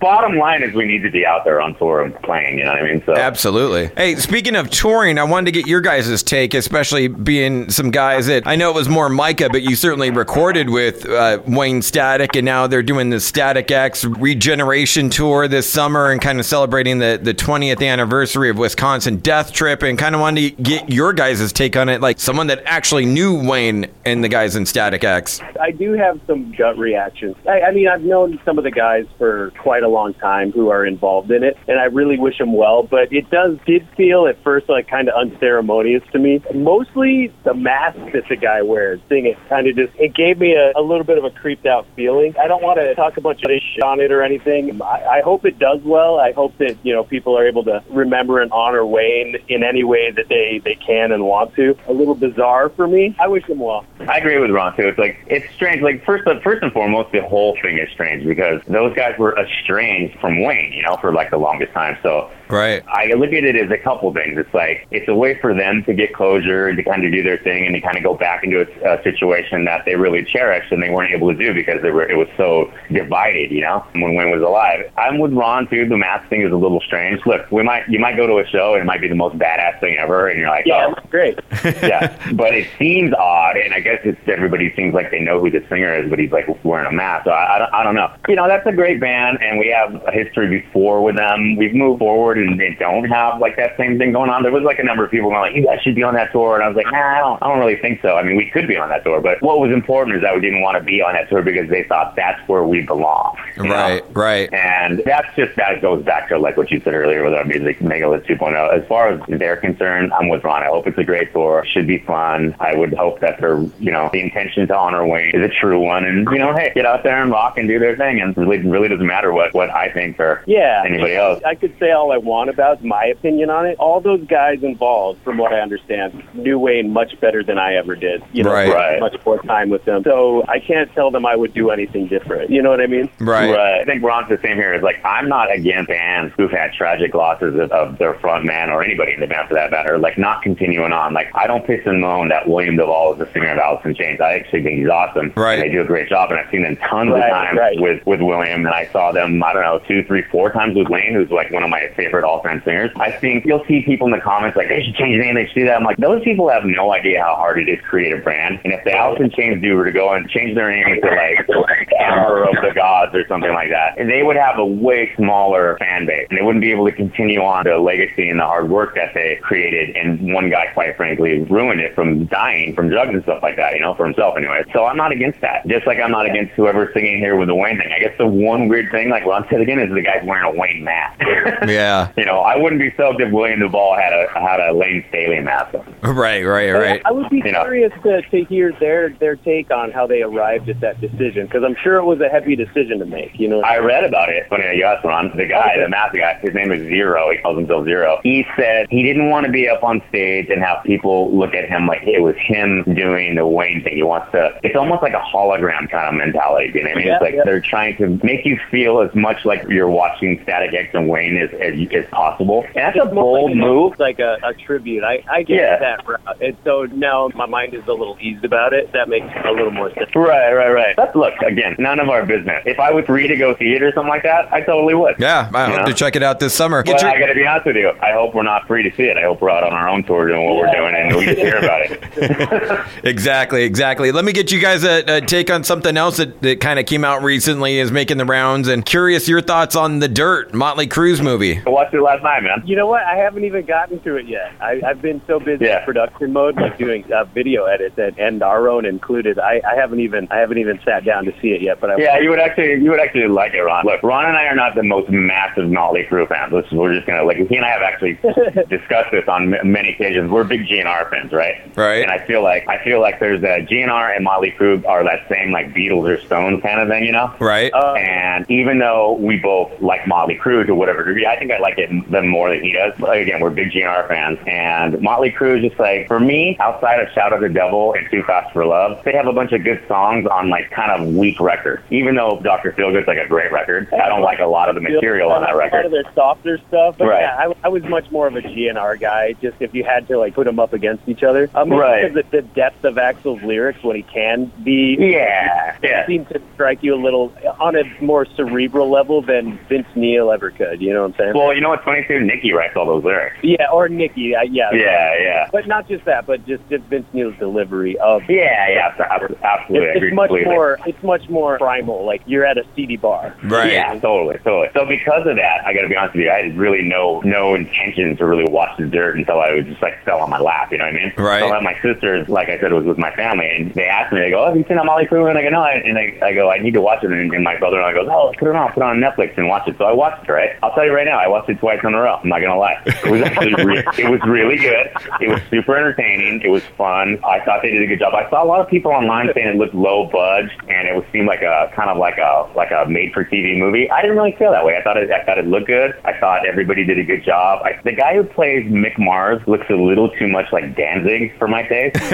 bottom 0.00 0.36
line 0.36 0.62
is 0.62 0.74
we 0.74 0.84
need 0.84 1.02
to 1.02 1.10
be 1.10 1.24
out 1.24 1.44
there 1.44 1.60
on 1.60 1.74
tour 1.78 2.02
and 2.02 2.14
playing. 2.22 2.58
You 2.58 2.64
know 2.64 2.72
what 2.72 2.82
I 2.82 2.92
mean? 2.92 3.02
So 3.06 3.14
Absolutely. 3.14 3.90
Hey, 3.96 4.16
speaking 4.16 4.56
of 4.56 4.68
touring, 4.68 5.18
I 5.18 5.24
wanted 5.24 5.46
to 5.46 5.52
get 5.52 5.66
your 5.66 5.80
guys' 5.80 6.22
take, 6.22 6.52
especially 6.52 7.08
being 7.08 7.65
some 7.68 7.90
guys 7.90 8.26
that 8.26 8.46
I 8.46 8.56
know 8.56 8.70
it 8.70 8.74
was 8.74 8.88
more 8.88 9.08
Micah, 9.08 9.48
but 9.50 9.62
you 9.62 9.76
certainly 9.76 10.10
recorded 10.10 10.70
with 10.70 11.08
uh, 11.08 11.40
Wayne 11.46 11.82
Static, 11.82 12.36
and 12.36 12.44
now 12.44 12.66
they're 12.66 12.82
doing 12.82 13.10
the 13.10 13.20
Static 13.20 13.70
X 13.70 14.04
Regeneration 14.04 15.10
Tour 15.10 15.48
this 15.48 15.70
summer 15.70 16.10
and 16.10 16.20
kind 16.20 16.38
of 16.40 16.46
celebrating 16.46 16.98
the, 16.98 17.18
the 17.22 17.34
20th 17.34 17.86
anniversary 17.86 18.50
of 18.50 18.58
Wisconsin 18.58 19.18
Death 19.18 19.52
Trip, 19.52 19.82
and 19.82 19.98
kind 19.98 20.14
of 20.14 20.20
wanted 20.20 20.56
to 20.56 20.62
get 20.62 20.90
your 20.90 21.12
guys' 21.12 21.52
take 21.52 21.76
on 21.76 21.88
it, 21.88 22.00
like 22.00 22.20
someone 22.20 22.46
that 22.48 22.62
actually 22.64 23.06
knew 23.06 23.46
Wayne 23.48 23.86
and 24.04 24.22
the 24.22 24.28
guys 24.28 24.56
in 24.56 24.66
Static 24.66 25.04
X. 25.04 25.40
I 25.60 25.70
do 25.70 25.92
have 25.92 26.20
some 26.26 26.52
gut 26.52 26.78
reactions. 26.78 27.36
I, 27.48 27.62
I 27.62 27.72
mean, 27.72 27.88
I've 27.88 28.02
known 28.02 28.40
some 28.44 28.58
of 28.58 28.64
the 28.64 28.70
guys 28.70 29.06
for 29.18 29.50
quite 29.58 29.82
a 29.82 29.88
long 29.88 30.14
time 30.14 30.52
who 30.52 30.70
are 30.70 30.84
involved 30.86 31.30
in 31.30 31.42
it, 31.42 31.56
and 31.68 31.78
I 31.78 31.84
really 31.84 32.18
wish 32.18 32.38
them 32.38 32.52
well. 32.52 32.82
But 32.82 33.12
it 33.12 33.30
does 33.30 33.58
did 33.66 33.86
feel 33.96 34.26
at 34.26 34.42
first 34.42 34.68
like 34.68 34.88
kind 34.88 35.08
of 35.08 35.14
unceremonious 35.14 36.02
to 36.12 36.18
me. 36.18 36.42
Mostly 36.54 37.32
the 37.44 37.54
mask 37.56 37.98
that 38.12 38.24
the 38.28 38.36
guy 38.36 38.62
wears, 38.62 39.00
seeing 39.08 39.26
it 39.26 39.36
kind 39.48 39.66
of 39.66 39.76
just 39.76 39.92
it 39.98 40.14
gave 40.14 40.38
me 40.38 40.54
a, 40.54 40.72
a 40.78 40.82
little 40.82 41.04
bit 41.04 41.18
of 41.18 41.24
a 41.24 41.30
creeped 41.30 41.66
out 41.66 41.86
feeling. 41.96 42.34
I 42.38 42.46
don't 42.46 42.62
want 42.62 42.78
to 42.78 42.94
talk 42.94 43.16
a 43.16 43.20
bunch 43.20 43.42
of 43.42 43.50
shit 43.50 43.82
on 43.82 44.00
it 44.00 44.12
or 44.12 44.22
anything. 44.22 44.80
I, 44.82 45.18
I 45.18 45.20
hope 45.22 45.44
it 45.44 45.58
does 45.58 45.80
well. 45.82 46.18
I 46.18 46.32
hope 46.32 46.56
that 46.58 46.76
you 46.84 46.92
know 46.92 47.04
people 47.04 47.36
are 47.38 47.46
able 47.46 47.64
to 47.64 47.82
remember 47.90 48.40
and 48.40 48.52
honor 48.52 48.84
Wayne 48.84 49.36
in 49.48 49.62
any 49.62 49.84
way 49.84 50.10
that 50.10 50.28
they 50.28 50.60
they 50.64 50.74
can 50.74 51.12
and 51.12 51.24
want 51.24 51.54
to. 51.56 51.76
A 51.88 51.92
little 51.92 52.14
bizarre 52.14 52.68
for 52.70 52.86
me. 52.86 53.16
I 53.18 53.28
wish 53.28 53.44
him 53.44 53.58
well. 53.58 53.84
I 54.00 54.18
agree 54.18 54.38
with 54.38 54.50
Ron 54.50 54.76
too. 54.76 54.88
It's 54.88 54.98
like 54.98 55.18
it's 55.26 55.52
strange. 55.54 55.82
Like 55.82 56.04
first, 56.04 56.24
first 56.42 56.62
and 56.62 56.72
foremost, 56.72 57.12
the 57.12 57.22
whole 57.22 57.56
thing 57.62 57.78
is 57.78 57.88
strange 57.92 58.26
because 58.26 58.62
those 58.66 58.94
guys 58.94 59.18
were 59.18 59.38
estranged 59.38 60.18
from 60.20 60.42
Wayne, 60.42 60.72
you 60.72 60.82
know, 60.82 60.96
for 61.00 61.12
like 61.12 61.30
the 61.30 61.38
longest 61.38 61.72
time. 61.72 61.96
So 62.02 62.30
Right. 62.48 62.84
I 62.88 63.06
look 63.14 63.32
at 63.32 63.44
it 63.44 63.56
as 63.56 63.70
a 63.70 63.78
couple 63.78 64.12
things. 64.12 64.38
It's 64.38 64.52
like 64.54 64.86
it's 64.90 65.08
a 65.08 65.14
way 65.14 65.38
for 65.40 65.54
them 65.54 65.84
to 65.84 65.94
get 65.94 66.14
closure 66.14 66.68
and 66.68 66.76
to 66.76 66.84
kind 66.84 67.04
of 67.04 67.12
do 67.12 67.22
their 67.22 67.38
thing 67.38 67.66
and 67.66 67.74
to 67.74 67.80
kind 67.80 67.96
of 67.96 68.02
go 68.02 68.14
back 68.14 68.44
into 68.44 68.60
a, 68.60 68.94
a 68.98 69.02
situation 69.02 69.64
that 69.64 69.84
they 69.84 69.96
really 69.96 70.24
cherished 70.24 70.72
and 70.72 70.82
they 70.82 70.90
weren't 70.90 71.12
able 71.12 71.32
to 71.32 71.38
do 71.38 71.52
because 71.54 71.82
they 71.82 71.90
were 71.90 72.08
it 72.08 72.16
was 72.16 72.28
so 72.36 72.72
divided, 72.92 73.50
you 73.50 73.60
know, 73.60 73.84
when 73.94 74.14
Wayne 74.14 74.30
was 74.30 74.42
alive. 74.42 74.90
I'm 74.96 75.18
with 75.18 75.32
Ron 75.32 75.68
too. 75.68 75.88
The 75.88 75.96
mask 75.96 76.28
thing 76.28 76.42
is 76.42 76.52
a 76.52 76.56
little 76.56 76.80
strange. 76.80 77.20
Look, 77.26 77.50
we 77.50 77.62
might 77.62 77.88
you 77.88 77.98
might 77.98 78.16
go 78.16 78.26
to 78.26 78.38
a 78.38 78.46
show 78.46 78.74
and 78.74 78.82
it 78.82 78.86
might 78.86 79.00
be 79.00 79.08
the 79.08 79.14
most 79.14 79.36
badass 79.38 79.80
thing 79.80 79.96
ever, 79.98 80.28
and 80.28 80.38
you're 80.38 80.50
like, 80.50 80.66
Yeah, 80.66 80.86
oh, 80.86 80.90
it 80.92 80.96
looks 80.96 81.10
great. 81.10 81.38
yeah, 81.82 82.16
but 82.32 82.54
it 82.54 82.68
seems 82.78 83.12
odd, 83.14 83.56
and 83.56 83.74
I 83.74 83.80
guess 83.80 84.00
it's 84.04 84.20
everybody 84.26 84.72
seems 84.76 84.94
like 84.94 85.10
they 85.10 85.20
know 85.20 85.40
who 85.40 85.50
the 85.50 85.64
singer 85.68 85.94
is, 85.94 86.08
but 86.08 86.18
he's 86.18 86.30
like 86.32 86.46
wearing 86.64 86.86
a 86.86 86.92
mask. 86.92 87.24
So 87.24 87.30
I, 87.30 87.56
I, 87.56 87.58
don't, 87.58 87.74
I 87.74 87.82
don't 87.82 87.94
know. 87.94 88.12
You 88.28 88.36
know, 88.36 88.48
that's 88.48 88.66
a 88.66 88.72
great 88.72 89.00
band, 89.00 89.38
and 89.42 89.58
we 89.58 89.68
have 89.68 89.94
a 90.06 90.12
history 90.12 90.60
before 90.60 91.02
with 91.02 91.16
them. 91.16 91.56
We've 91.56 91.74
moved 91.74 92.00
forward, 92.00 92.35
and 92.36 92.58
they 92.60 92.74
don't 92.78 93.04
have 93.04 93.40
like 93.40 93.56
that 93.56 93.76
same 93.76 93.98
thing 93.98 94.12
going 94.12 94.30
on. 94.30 94.42
There 94.42 94.52
was 94.52 94.62
like 94.62 94.78
a 94.78 94.84
number 94.84 95.04
of 95.04 95.10
people 95.10 95.30
going 95.30 95.40
like, 95.40 95.54
"You 95.54 95.64
guys 95.64 95.80
should 95.82 95.94
be 95.94 96.02
on 96.02 96.14
that 96.14 96.32
tour," 96.32 96.54
and 96.56 96.64
I 96.64 96.68
was 96.68 96.76
like, 96.76 96.86
"Nah, 96.90 96.98
I 97.16 97.18
don't, 97.20 97.42
I 97.42 97.48
don't 97.48 97.58
really 97.58 97.76
think 97.76 98.00
so." 98.02 98.16
I 98.16 98.22
mean, 98.22 98.36
we 98.36 98.50
could 98.50 98.66
be 98.68 98.76
on 98.76 98.88
that 98.88 99.04
tour, 99.04 99.20
but 99.20 99.40
what 99.42 99.58
was 99.60 99.72
important 99.72 100.16
is 100.16 100.22
that 100.22 100.34
we 100.34 100.40
didn't 100.40 100.60
want 100.62 100.78
to 100.78 100.84
be 100.84 101.02
on 101.02 101.14
that 101.14 101.28
tour 101.28 101.42
because 101.42 101.68
they 101.68 101.84
thought 101.84 102.14
that's 102.16 102.40
where 102.48 102.64
we 102.64 102.82
belong. 102.82 103.36
you 103.56 103.64
know? 103.64 103.70
Right. 103.74 104.02
Right. 104.14 104.52
And 104.52 105.02
that's 105.04 105.28
just 105.36 105.56
that 105.56 105.80
goes 105.82 106.04
back 106.04 106.28
to 106.28 106.38
like 106.38 106.56
what 106.56 106.70
you 106.70 106.80
said 106.80 106.94
earlier 106.94 107.24
with 107.24 107.34
our 107.34 107.44
music 107.44 107.80
Megalith 107.80 108.24
2.0. 108.24 108.80
As 108.82 108.86
far 108.88 109.08
as 109.08 109.20
they're 109.28 109.56
concerned, 109.56 110.12
I'm 110.12 110.28
with 110.28 110.44
Ron. 110.44 110.62
I 110.62 110.66
hope 110.66 110.86
it's 110.86 110.98
a 110.98 111.04
great 111.04 111.32
tour. 111.32 111.64
Should 111.72 111.86
be 111.86 111.98
fun. 111.98 112.54
I 112.60 112.74
would 112.74 112.94
hope 112.94 113.20
that 113.20 113.40
they're 113.40 113.60
you 113.78 113.90
know 113.92 114.10
the 114.12 114.20
intention 114.20 114.66
to 114.68 114.76
honor 114.76 115.06
Wayne 115.06 115.34
is 115.34 115.44
a 115.44 115.48
true 115.60 115.80
one, 115.80 116.04
and 116.04 116.26
you 116.30 116.38
know 116.38 116.54
hey 116.54 116.72
get 116.74 116.86
out 116.86 117.02
there 117.02 117.22
and 117.22 117.30
rock 117.30 117.58
and 117.58 117.68
do 117.68 117.78
their 117.78 117.96
thing, 117.96 118.20
and 118.20 118.36
really 118.36 118.58
really 118.58 118.88
doesn't 118.88 119.06
matter 119.06 119.32
what 119.32 119.54
what 119.54 119.70
I 119.70 119.90
think 119.92 120.18
or 120.20 120.42
Yeah. 120.46 120.82
anybody 120.86 121.14
else. 121.14 121.42
I 121.44 121.54
could 121.54 121.74
say 121.78 121.90
all 121.92 122.12
I 122.12 122.18
want 122.26 122.50
about 122.50 122.84
my 122.84 123.04
opinion 123.06 123.48
on 123.50 123.66
it. 123.66 123.76
All 123.78 124.00
those 124.00 124.24
guys 124.26 124.62
involved, 124.62 125.22
from 125.22 125.38
what 125.38 125.52
I 125.52 125.60
understand, 125.60 126.22
knew 126.34 126.58
Wayne 126.58 126.92
much 126.92 127.18
better 127.20 127.42
than 127.42 127.58
I 127.58 127.74
ever 127.76 127.94
did. 127.96 128.22
You 128.32 128.42
know, 128.44 128.52
Right. 128.52 128.72
Right. 128.72 129.00
much 129.00 129.16
more 129.24 129.40
time 129.42 129.70
with 129.70 129.84
them. 129.84 130.02
So 130.04 130.44
I 130.48 130.58
can't 130.60 130.92
tell 130.92 131.10
them 131.10 131.24
I 131.24 131.36
would 131.36 131.54
do 131.54 131.70
anything 131.70 132.08
different. 132.08 132.50
You 132.50 132.62
know 132.62 132.70
what 132.70 132.80
I 132.80 132.86
mean? 132.86 133.08
Right. 133.20 133.50
right. 133.50 133.80
I 133.80 133.84
think 133.84 134.02
Ron's 134.02 134.28
the 134.28 134.38
same 134.42 134.56
here. 134.56 134.74
Is 134.74 134.82
like 134.82 135.00
I'm 135.04 135.28
not 135.28 135.52
against 135.54 135.88
bands 135.88 136.34
who've 136.36 136.50
had 136.50 136.72
tragic 136.72 137.14
losses 137.14 137.54
of, 137.58 137.70
of 137.72 137.98
their 137.98 138.14
front 138.14 138.44
man 138.44 138.70
or 138.70 138.82
anybody 138.82 139.12
in 139.12 139.20
the 139.20 139.26
band 139.26 139.48
for 139.48 139.54
that 139.54 139.70
matter. 139.70 139.98
Like 139.98 140.18
not 140.18 140.42
continuing 140.42 140.92
on. 140.92 141.14
Like 141.14 141.30
I 141.34 141.46
don't 141.46 141.66
piss 141.66 141.80
and 141.86 142.00
moan 142.00 142.28
that 142.28 142.48
William 142.48 142.76
DuVall 142.76 143.12
is 143.12 143.18
the 143.18 143.32
singer 143.32 143.52
of 143.52 143.58
Alice 143.58 143.84
in 143.84 143.94
Chains. 143.94 144.20
I 144.20 144.34
actually 144.34 144.62
think 144.62 144.78
he's 144.78 144.88
awesome. 144.88 145.32
Right. 145.36 145.54
And 145.58 145.62
they 145.62 145.72
do 145.72 145.80
a 145.82 145.84
great 145.86 146.08
job, 146.08 146.30
and 146.30 146.40
I've 146.40 146.50
seen 146.50 146.62
them 146.62 146.76
tons 146.76 147.10
Right, 147.10 147.22
of 147.24 147.30
times 147.30 147.58
right. 147.58 147.80
with 147.80 148.04
with 148.06 148.20
William, 148.20 148.66
and 148.66 148.74
I 148.74 148.86
saw 148.92 149.12
them 149.12 149.42
I 149.42 149.52
don't 149.52 149.62
know 149.62 149.78
two, 149.86 150.02
three, 150.04 150.22
four 150.30 150.50
times 150.50 150.76
with 150.76 150.88
Wayne, 150.88 151.14
who's 151.14 151.30
like 151.30 151.50
one 151.52 151.62
of 151.62 151.70
my 151.70 151.88
favorite 151.96 152.15
all 152.24 152.42
time 152.42 152.62
singers. 152.64 152.90
I 152.96 153.10
think 153.10 153.44
you'll 153.44 153.64
see 153.66 153.82
people 153.82 154.06
in 154.06 154.12
the 154.12 154.20
comments 154.20 154.56
like 154.56 154.68
they 154.68 154.82
should 154.82 154.94
change 154.94 155.18
the 155.18 155.24
name, 155.24 155.34
they 155.34 155.46
should 155.46 155.54
do 155.54 155.64
that. 155.66 155.76
I'm 155.76 155.84
like 155.84 155.96
those 155.96 156.22
people 156.22 156.48
have 156.48 156.64
no 156.64 156.92
idea 156.92 157.22
how 157.22 157.34
hard 157.36 157.58
it 157.58 157.68
is 157.68 157.78
to 157.78 157.84
create 157.84 158.12
a 158.12 158.18
brand, 158.18 158.60
and 158.64 158.72
if 158.72 158.84
the 158.84 158.96
in 159.20 159.30
Chains 159.30 159.62
do 159.62 159.74
were 159.74 159.84
to 159.84 159.92
go 159.92 160.12
and 160.12 160.28
change 160.28 160.54
their 160.54 160.70
name 160.70 161.00
to 161.00 161.08
like 161.08 161.88
Emperor 161.98 162.44
of 162.44 162.56
the 162.62 162.72
Gods 162.74 163.14
or 163.14 163.26
something 163.28 163.52
like 163.52 163.70
that, 163.70 163.96
they 163.96 164.22
would 164.22 164.36
have 164.36 164.58
a 164.58 164.64
way 164.64 165.12
smaller 165.16 165.76
fan 165.78 166.06
base, 166.06 166.26
and 166.30 166.38
they 166.38 166.42
wouldn't 166.42 166.62
be 166.62 166.70
able 166.70 166.86
to 166.86 166.92
continue 166.92 167.40
on 167.40 167.64
the 167.64 167.78
legacy 167.78 168.28
and 168.28 168.40
the 168.40 168.44
hard 168.44 168.68
work 168.68 168.94
that 168.94 169.14
they 169.14 169.36
created. 169.42 169.96
And 169.96 170.32
one 170.32 170.50
guy, 170.50 170.66
quite 170.74 170.96
frankly, 170.96 171.42
ruined 171.44 171.80
it 171.80 171.94
from 171.94 172.26
dying 172.26 172.74
from 172.74 172.88
drugs 172.88 173.10
and 173.12 173.22
stuff 173.22 173.42
like 173.42 173.56
that, 173.56 173.74
you 173.74 173.80
know, 173.80 173.94
for 173.94 174.06
himself 174.06 174.36
anyway. 174.36 174.62
So 174.72 174.84
I'm 174.84 174.96
not 174.96 175.12
against 175.12 175.40
that. 175.40 175.66
Just 175.66 175.86
like 175.86 175.98
I'm 175.98 176.10
not 176.10 176.26
against 176.26 176.52
whoever's 176.54 176.92
singing 176.94 177.18
here 177.18 177.36
with 177.36 177.48
the 177.48 177.54
Wayne 177.54 177.78
thing. 177.78 177.92
I 177.94 178.00
guess 178.00 178.16
the 178.18 178.26
one 178.26 178.68
weird 178.68 178.90
thing, 178.90 179.08
like 179.08 179.24
Ron 179.24 179.46
said 179.50 179.60
again, 179.60 179.78
is 179.78 179.92
the 179.92 180.02
guy's 180.02 180.24
wearing 180.24 180.44
a 180.44 180.58
Wayne 180.58 180.84
mask. 180.84 181.22
Yeah. 181.66 182.05
You 182.16 182.24
know, 182.24 182.40
I 182.40 182.56
wouldn't 182.56 182.80
be 182.80 182.92
soaked 182.96 183.20
if 183.20 183.32
William 183.32 183.60
DuVall 183.60 184.00
had 184.00 184.12
a 184.12 184.28
had 184.38 184.60
a 184.60 184.72
Layne 184.72 185.04
Staley 185.08 185.40
mask 185.40 185.74
on. 185.74 185.94
Right. 186.14 186.42
Right. 186.44 186.70
Right. 186.70 187.02
I 187.04 187.12
would 187.12 187.28
be 187.30 187.38
You 187.38 187.52
know. 187.52 187.62
curious 187.62 187.92
to, 188.02 188.22
to 188.22 188.44
hear 188.44 188.72
their 188.80 189.10
their 189.10 189.36
take 189.36 189.70
on 189.70 189.90
how 189.90 190.06
they 190.06 190.22
arrived 190.22 190.68
at 190.68 190.80
that 190.80 191.00
decision 191.00 191.46
because 191.46 191.62
I'm 191.64 191.76
sure 191.82 191.96
it 191.96 192.04
was 192.04 192.20
a 192.20 192.28
heavy 192.28 192.56
decision 192.56 192.98
to 193.00 193.06
make. 193.06 193.38
You 193.38 193.48
know, 193.48 193.60
I 193.60 193.78
read 193.78 194.04
about 194.04 194.28
it. 194.28 194.48
Funny 194.48 194.64
that 194.64 194.76
you 194.76 194.84
asked, 194.84 195.04
Ron. 195.04 195.36
The 195.36 195.46
guy, 195.46 195.78
the 195.80 195.88
math 195.88 196.14
guy, 196.14 196.38
his 196.40 196.54
name 196.54 196.72
is 196.72 196.80
Zero. 196.82 197.30
He 197.30 197.38
calls 197.38 197.58
himself 197.58 197.84
Zero. 197.84 198.20
He 198.22 198.46
said 198.56 198.86
he 198.90 199.02
didn't 199.02 199.30
want 199.30 199.46
to 199.46 199.52
be 199.52 199.68
up 199.68 199.82
on 199.82 200.02
stage 200.08 200.48
and 200.50 200.62
have 200.62 200.84
people 200.84 201.36
look 201.36 201.54
at 201.54 201.68
him 201.68 201.86
like 201.86 202.02
it 202.02 202.20
was 202.20 202.36
him 202.38 202.84
doing 202.94 203.34
the 203.34 203.46
Wayne 203.46 203.82
thing. 203.82 203.96
He 203.96 204.02
wants 204.02 204.30
to. 204.32 204.58
It's 204.62 204.76
almost 204.76 205.02
like 205.02 205.14
a 205.14 205.20
hologram 205.20 205.90
kind 205.90 206.08
of 206.08 206.14
mentality. 206.14 206.72
You 206.74 206.84
know 206.84 206.90
what 206.90 206.96
I 206.96 206.98
mean? 206.98 207.06
Yeah, 207.06 207.14
it's 207.14 207.22
like 207.22 207.34
yeah. 207.34 207.42
they're 207.44 207.60
trying 207.60 207.96
to 207.98 208.20
make 208.24 208.44
you 208.44 208.58
feel 208.70 209.00
as 209.00 209.14
much 209.14 209.44
like 209.44 209.64
you're 209.68 209.88
watching 209.88 210.40
Static 210.42 210.74
X 210.74 210.90
and 210.94 211.08
Wayne 211.08 211.36
as 211.36 211.50
as, 211.60 211.74
as 211.96 212.06
possible. 212.10 212.64
And 212.68 212.74
that's 212.76 212.96
a 212.96 213.02
It's 213.02 213.12
more 213.12 213.24
bold 213.38 213.50
like 213.50 213.58
move. 213.58 213.98
like 213.98 214.18
a, 214.18 214.38
a 214.42 214.54
tribute. 214.54 215.04
I, 215.04 215.24
I 215.30 215.42
get 215.42 215.56
Yeah. 215.56 215.78
that 215.78 216.06
route, 216.06 216.40
and 216.40 216.56
so 216.64 216.84
now 216.92 217.28
my 217.34 217.46
mind 217.46 217.74
is 217.74 217.82
a 217.86 217.92
little 217.92 218.16
eased 218.20 218.44
about 218.44 218.72
it. 218.72 218.92
That 218.92 219.08
makes 219.08 219.26
a 219.44 219.50
little 219.52 219.70
more 219.70 219.92
sense. 219.94 220.10
Right, 220.14 220.52
right, 220.52 220.70
right. 220.70 220.94
That's, 220.96 221.14
look, 221.16 221.34
again, 221.42 221.76
none 221.78 221.98
of 222.00 222.08
our 222.08 222.24
business. 222.24 222.62
If 222.66 222.78
I 222.78 222.90
was 222.92 223.04
free 223.06 223.26
to 223.28 223.36
go 223.36 223.56
see 223.56 223.72
it 223.74 223.82
or 223.82 223.92
something 223.92 224.08
like 224.08 224.22
that, 224.22 224.52
I 224.52 224.60
totally 224.62 224.94
would. 224.94 225.16
Yeah. 225.18 225.50
I 225.54 225.66
hope 225.66 225.76
Yeah. 225.78 225.84
to 225.86 225.94
check 225.94 226.16
it 226.16 226.22
out 226.22 226.40
this 226.40 226.54
summer. 226.54 226.82
Get 226.82 226.92
But 226.94 227.02
your- 227.02 227.10
I 227.10 227.18
got 227.18 227.26
to 227.26 227.34
be 227.34 227.46
honest 227.46 227.66
with 227.66 227.76
you. 227.76 227.90
I 228.02 228.12
hope 228.12 228.34
we're 228.34 228.42
not 228.42 228.66
free 228.66 228.82
to 228.88 228.94
see 228.96 229.04
it. 229.04 229.16
I 229.16 229.22
hope 229.22 229.40
we're 229.40 229.50
out 229.50 229.62
on 229.64 229.72
our 229.72 229.88
own 229.88 230.02
tour 230.04 230.26
doing 230.28 230.44
what 230.46 230.56
we're 230.56 230.72
doing 230.72 230.94
and 230.94 231.16
we 231.16 231.24
get 231.24 231.34
to 231.36 231.40
hear 231.40 231.58
about 231.58 231.82
it. 231.82 232.86
Exactly, 233.04 233.62
exactly. 233.64 234.12
Let 234.12 234.24
me 234.24 234.32
get 234.32 234.50
you 234.52 234.60
guys 234.60 234.84
a, 234.84 235.02
a 235.16 235.20
take 235.20 235.50
on 235.50 235.64
something 235.64 235.96
else 235.96 236.16
that, 236.16 236.40
that 236.42 236.60
kind 236.60 236.78
of 236.78 236.86
came 236.86 237.04
out 237.04 237.22
recently, 237.22 237.78
is 237.78 237.90
making 237.92 238.18
the 238.18 238.24
rounds, 238.24 238.68
and 238.68 238.84
curious 238.84 239.28
your 239.28 239.40
thoughts 239.40 239.76
on 239.76 239.98
The 240.00 240.08
Dirt, 240.08 240.54
Motley 240.54 240.86
Crue's 240.86 241.20
movie. 241.22 241.60
I 241.66 241.70
watched 241.86 241.94
it 241.94 242.02
last 242.02 242.22
night, 242.22 242.42
man. 242.42 242.62
You 242.66 242.76
know 242.76 242.86
what? 242.86 243.02
I 243.02 243.16
haven't 243.16 243.44
even 243.44 243.64
gotten 243.64 244.00
to 244.02 244.16
it 244.16 244.26
yet. 244.26 244.52
I, 244.60 244.80
I've 244.86 245.00
been 245.02 245.20
so 245.26 245.38
busy 245.40 245.64
Yeah. 245.66 245.80
in 245.80 245.84
production 245.84 246.32
mode, 246.32 246.56
like 246.56 246.78
doing 246.78 247.10
uh, 247.12 247.24
video 247.24 247.64
edits 247.64 247.96
and, 247.98 248.18
and 248.18 248.42
our 248.42 248.68
own 248.68 248.84
included. 248.84 249.38
I, 249.38 249.60
I 249.66 249.74
haven't 249.76 250.00
even 250.00 250.28
I 250.30 250.38
haven't 250.38 250.58
even 250.58 250.78
sat 250.84 251.04
down 251.04 251.24
to 251.24 251.32
see 251.40 251.48
it 251.48 251.62
yet. 251.62 251.80
But 251.80 251.90
I 251.90 251.96
Yeah, 251.98 252.18
you 252.18 252.30
would 252.30 252.38
actually 252.40 252.74
you 252.82 252.90
would 252.90 253.00
actually 253.00 253.28
like 253.28 253.54
it, 253.54 253.62
Ron. 253.62 253.84
Look, 253.84 254.02
Ron 254.02 254.26
and 254.26 254.36
I 254.36 254.44
are 254.46 254.54
not 254.54 254.74
the 254.74 254.82
most 254.82 255.10
massive 255.10 255.68
Motley 255.70 256.04
Crue 256.04 256.28
fans. 256.28 256.52
Let's, 256.52 256.70
we're 256.72 256.94
just 256.94 257.06
gonna 257.06 257.24
like 257.24 257.36
he 257.36 257.56
and 257.56 257.64
I 257.64 257.70
have 257.70 257.82
actually 257.82 258.14
discussed 258.68 259.10
this 259.12 259.24
on 259.28 259.54
m- 259.54 259.72
many 259.72 259.90
occasions. 259.94 260.30
We're 260.30 260.44
big 260.44 260.66
GNR 260.66 261.10
fans, 261.10 261.32
right? 261.32 261.54
Right. 261.76 262.02
And 262.02 262.10
I 262.10 262.24
feel 262.26 262.42
like 262.42 262.66
I 262.68 262.82
feel 262.84 263.00
like 263.00 263.20
there's 263.20 263.42
a 263.42 263.64
GNR 263.66 264.14
and 264.16 264.24
Motley 264.24 264.52
Crue 264.58 264.84
are 264.86 265.04
that 265.04 265.28
same 265.28 265.52
like 265.52 265.72
Beatles 265.74 266.08
or 266.08 266.20
Stones 266.22 266.62
kind 266.62 266.80
of 266.80 266.88
thing, 266.88 267.04
you 267.04 267.12
know? 267.12 267.34
Right? 267.40 267.72
Uh, 267.72 267.94
And 267.94 268.48
even 268.50 268.78
though 268.78 269.12
we 269.14 269.36
both 269.38 269.70
like 269.80 270.06
Motley 270.06 270.36
Crue 270.42 270.66
to 270.66 270.74
whatever 270.74 271.04
degree, 271.04 271.26
I 271.26 271.38
think 271.38 271.50
I 271.52 271.58
like 271.58 271.75
it 271.78 272.10
them 272.10 272.28
more 272.28 272.50
than 272.50 272.62
he 272.62 272.72
does. 272.72 272.92
But 272.98 273.16
again, 273.18 273.40
we're 273.40 273.50
big 273.50 273.70
GNR 273.70 274.08
fans, 274.08 274.38
and 274.46 275.00
Motley 275.00 275.30
Crue 275.30 275.58
is 275.62 275.68
just 275.68 275.78
like 275.80 276.06
for 276.08 276.20
me, 276.20 276.56
outside 276.60 277.00
of 277.00 277.08
Shout 277.12 277.32
at 277.32 277.40
the 277.40 277.48
Devil 277.48 277.94
and 277.94 278.06
Too 278.10 278.22
Fast 278.22 278.52
for 278.52 278.64
Love, 278.66 279.02
they 279.04 279.12
have 279.12 279.26
a 279.26 279.32
bunch 279.32 279.52
of 279.52 279.64
good 279.64 279.82
songs 279.88 280.26
on 280.26 280.48
like 280.50 280.70
kind 280.70 280.90
of 280.90 281.14
weak 281.14 281.40
records. 281.40 281.82
Even 281.90 282.14
though 282.16 282.40
Dr. 282.42 282.72
Feelgood's 282.72 283.06
like 283.06 283.18
a 283.18 283.26
great 283.28 283.52
record, 283.52 283.92
I 283.94 284.08
don't 284.08 284.22
like 284.22 284.38
a 284.40 284.46
lot 284.46 284.68
of 284.68 284.74
the 284.74 284.80
material 284.80 285.30
on 285.32 285.42
that 285.42 285.50
A 285.52 285.56
lot 285.56 285.66
of 285.66 285.72
record. 285.72 285.92
their 285.92 286.12
softer 286.14 286.58
stuff. 286.68 286.96
But 286.98 287.06
Right. 287.08 287.20
yeah, 287.20 287.36
I, 287.62 287.66
I 287.66 287.68
was 287.68 287.82
much 287.84 288.10
more 288.10 288.26
of 288.26 288.34
a 288.36 288.42
GNR 288.42 288.98
guy. 289.00 289.32
Just 289.40 289.56
if 289.60 289.74
you 289.74 289.84
had 289.84 290.06
to 290.08 290.18
like 290.18 290.34
put 290.34 290.44
them 290.46 290.58
up 290.58 290.72
against 290.72 291.08
each 291.08 291.22
other, 291.22 291.48
um, 291.54 291.70
Right. 291.72 292.12
Because 292.12 292.24
the, 292.30 292.36
the 292.38 292.42
depth 292.42 292.84
of 292.84 292.94
Axl's 292.94 293.42
lyrics 293.42 293.82
when 293.82 293.96
he 293.96 294.02
can 294.02 294.50
be 294.64 294.96
Yeah, 294.98 295.76
yeah. 295.82 296.06
seem 296.06 296.24
to 296.26 296.40
strike 296.54 296.82
you 296.82 296.94
a 296.94 297.00
little 297.02 297.32
on 297.60 297.76
a 297.76 297.82
more 298.00 298.26
cerebral 298.36 298.90
level 298.90 299.22
than 299.22 299.58
Vince 299.68 299.86
Neil 299.94 300.30
ever 300.32 300.50
could. 300.50 300.80
You 300.80 300.92
know 300.92 301.02
what 301.02 301.12
I'm 301.12 301.16
saying? 301.16 301.32
Well, 301.34 301.55
you 301.56 301.60
know 301.62 301.70
what's 301.70 301.84
funny 301.84 302.04
too? 302.06 302.20
Nikki 302.20 302.52
writes 302.52 302.74
all 302.76 302.86
those 302.86 303.02
lyrics. 303.04 303.36
yeah, 303.42 303.66
or 303.72 303.88
Nicky. 303.88 304.34
Uh, 304.36 304.42
yeah. 304.42 304.70
Yeah, 304.72 305.14
yeah. 305.20 305.48
But 305.50 305.66
not 305.66 305.88
just 305.88 306.04
that, 306.04 306.26
but 306.26 306.46
just, 306.46 306.62
just 306.68 306.84
Vince 306.84 307.06
Neil's 307.12 307.34
delivery 307.38 307.98
of 307.98 308.22
Yeah, 308.28 308.68
yeah, 308.68 308.94
ab- 308.98 309.36
absolutely. 309.42 309.88
I 309.88 309.90
it's, 309.90 309.96
agree 309.96 310.08
it's 310.08 310.14
much 310.14 310.28
completely. 310.28 310.52
more 310.52 310.78
it's 310.86 311.02
much 311.02 311.28
more 311.28 311.58
primal. 311.58 312.04
Like 312.04 312.22
you're 312.26 312.44
at 312.44 312.58
a 312.58 312.64
CD 312.76 312.96
bar. 312.96 313.34
right. 313.44 313.72
Yeah, 313.72 313.92
totally, 313.98 314.38
totally. 314.44 314.68
So 314.74 314.86
because 314.86 315.26
of 315.26 315.36
that, 315.36 315.66
I 315.66 315.72
got 315.74 315.82
to 315.82 315.88
be 315.88 315.96
honest 315.96 316.14
with 316.14 316.24
you, 316.24 316.30
I 316.30 316.42
had 316.44 316.56
really 316.56 316.82
no 316.82 317.20
no 317.24 317.54
intention 317.54 318.16
to 318.16 318.26
really 318.26 318.44
watch 318.50 318.76
the 318.78 318.86
dirt 318.86 319.16
until 319.16 319.40
I 319.40 319.52
was 319.52 319.64
just 319.64 319.82
like 319.82 320.02
fell 320.04 320.20
on 320.20 320.30
my 320.30 320.38
lap. 320.38 320.70
You 320.72 320.78
know 320.78 320.84
what 320.84 320.94
I 320.94 320.96
mean? 320.96 321.12
Right. 321.16 321.40
So 321.40 321.60
my 321.60 321.74
sisters, 321.82 322.28
like 322.28 322.48
I 322.48 322.58
said, 322.60 322.72
was 322.72 322.84
with 322.84 322.98
my 322.98 323.14
family, 323.16 323.48
and 323.50 323.72
they 323.74 323.86
asked 323.86 324.12
me, 324.12 324.20
they 324.20 324.30
go, 324.30 324.42
"Oh, 324.44 324.46
have 324.48 324.56
you 324.56 324.64
seen 324.68 324.78
a 324.78 324.84
Motley 324.84 325.06
Crue?" 325.06 325.28
And 325.28 325.38
I 325.38 325.42
go, 325.42 325.48
"No," 325.50 325.62
and 325.64 325.98
I, 325.98 326.18
I 326.22 326.34
go, 326.34 326.50
"I 326.50 326.58
need 326.58 326.74
to 326.74 326.80
watch 326.80 327.02
it." 327.02 327.10
And, 327.10 327.32
and 327.32 327.42
my 327.44 327.56
brother-in-law 327.56 327.92
goes, 327.92 328.08
"Oh, 328.10 328.32
put 328.38 328.48
it 328.48 328.56
on, 328.56 328.72
put 328.72 328.82
it 328.82 328.86
on 328.86 328.98
Netflix 328.98 329.36
and 329.36 329.48
watch 329.48 329.66
it." 329.68 329.76
So 329.78 329.84
I 329.84 329.92
watched 329.92 330.28
it. 330.28 330.32
Right? 330.32 330.50
I'll 330.62 330.74
tell 330.74 330.84
you 330.84 330.92
right 330.92 331.06
now, 331.06 331.18
I 331.18 331.28
watched 331.28 331.45
it 331.48 331.58
twice 331.58 331.80
in 331.82 331.94
a 331.94 331.98
row. 331.98 332.18
I'm 332.22 332.28
not 332.28 332.40
gonna 332.40 332.58
lie. 332.58 332.80
It 332.86 333.10
was 333.10 333.22
actually 333.22 333.54
re- 333.64 333.84
it 333.98 334.10
was 334.10 334.20
really 334.26 334.56
good. 334.56 334.90
It 335.20 335.28
was 335.28 335.40
super 335.50 335.76
entertaining. 335.76 336.42
It 336.42 336.48
was 336.48 336.62
fun. 336.76 337.18
I 337.24 337.44
thought 337.44 337.62
they 337.62 337.70
did 337.70 337.82
a 337.82 337.86
good 337.86 337.98
job. 337.98 338.14
I 338.14 338.28
saw 338.30 338.42
a 338.42 338.46
lot 338.46 338.60
of 338.60 338.68
people 338.68 338.92
online 338.92 339.30
saying 339.34 339.48
it 339.48 339.56
looked 339.56 339.74
low 339.74 340.08
budge 340.10 340.50
and 340.68 340.88
it 340.88 340.94
was 340.94 341.04
seemed 341.12 341.26
like 341.26 341.42
a 341.42 341.70
kind 341.74 341.90
of 341.90 341.98
like 341.98 342.18
a 342.18 342.48
like 342.54 342.70
a 342.70 342.88
made 342.88 343.12
for 343.12 343.24
TV 343.24 343.58
movie. 343.58 343.90
I 343.90 344.02
didn't 344.02 344.16
really 344.16 344.36
feel 344.36 344.50
that 344.52 344.64
way. 344.64 344.76
I 344.76 344.82
thought 344.82 344.96
it 344.96 345.10
I 345.10 345.24
thought 345.24 345.38
it 345.38 345.46
looked 345.46 345.66
good. 345.66 345.94
I 346.04 346.18
thought 346.18 346.46
everybody 346.46 346.84
did 346.84 346.98
a 346.98 347.04
good 347.04 347.24
job. 347.24 347.62
I, 347.64 347.80
the 347.84 347.92
guy 347.92 348.14
who 348.14 348.24
plays 348.24 348.66
Mick 348.70 348.98
Mars 348.98 349.40
looks 349.46 349.66
a 349.70 349.74
little 349.74 350.10
too 350.10 350.28
much 350.28 350.52
like 350.52 350.76
Danzig 350.76 351.38
for 351.38 351.48
my 351.48 351.62
taste. 351.62 351.96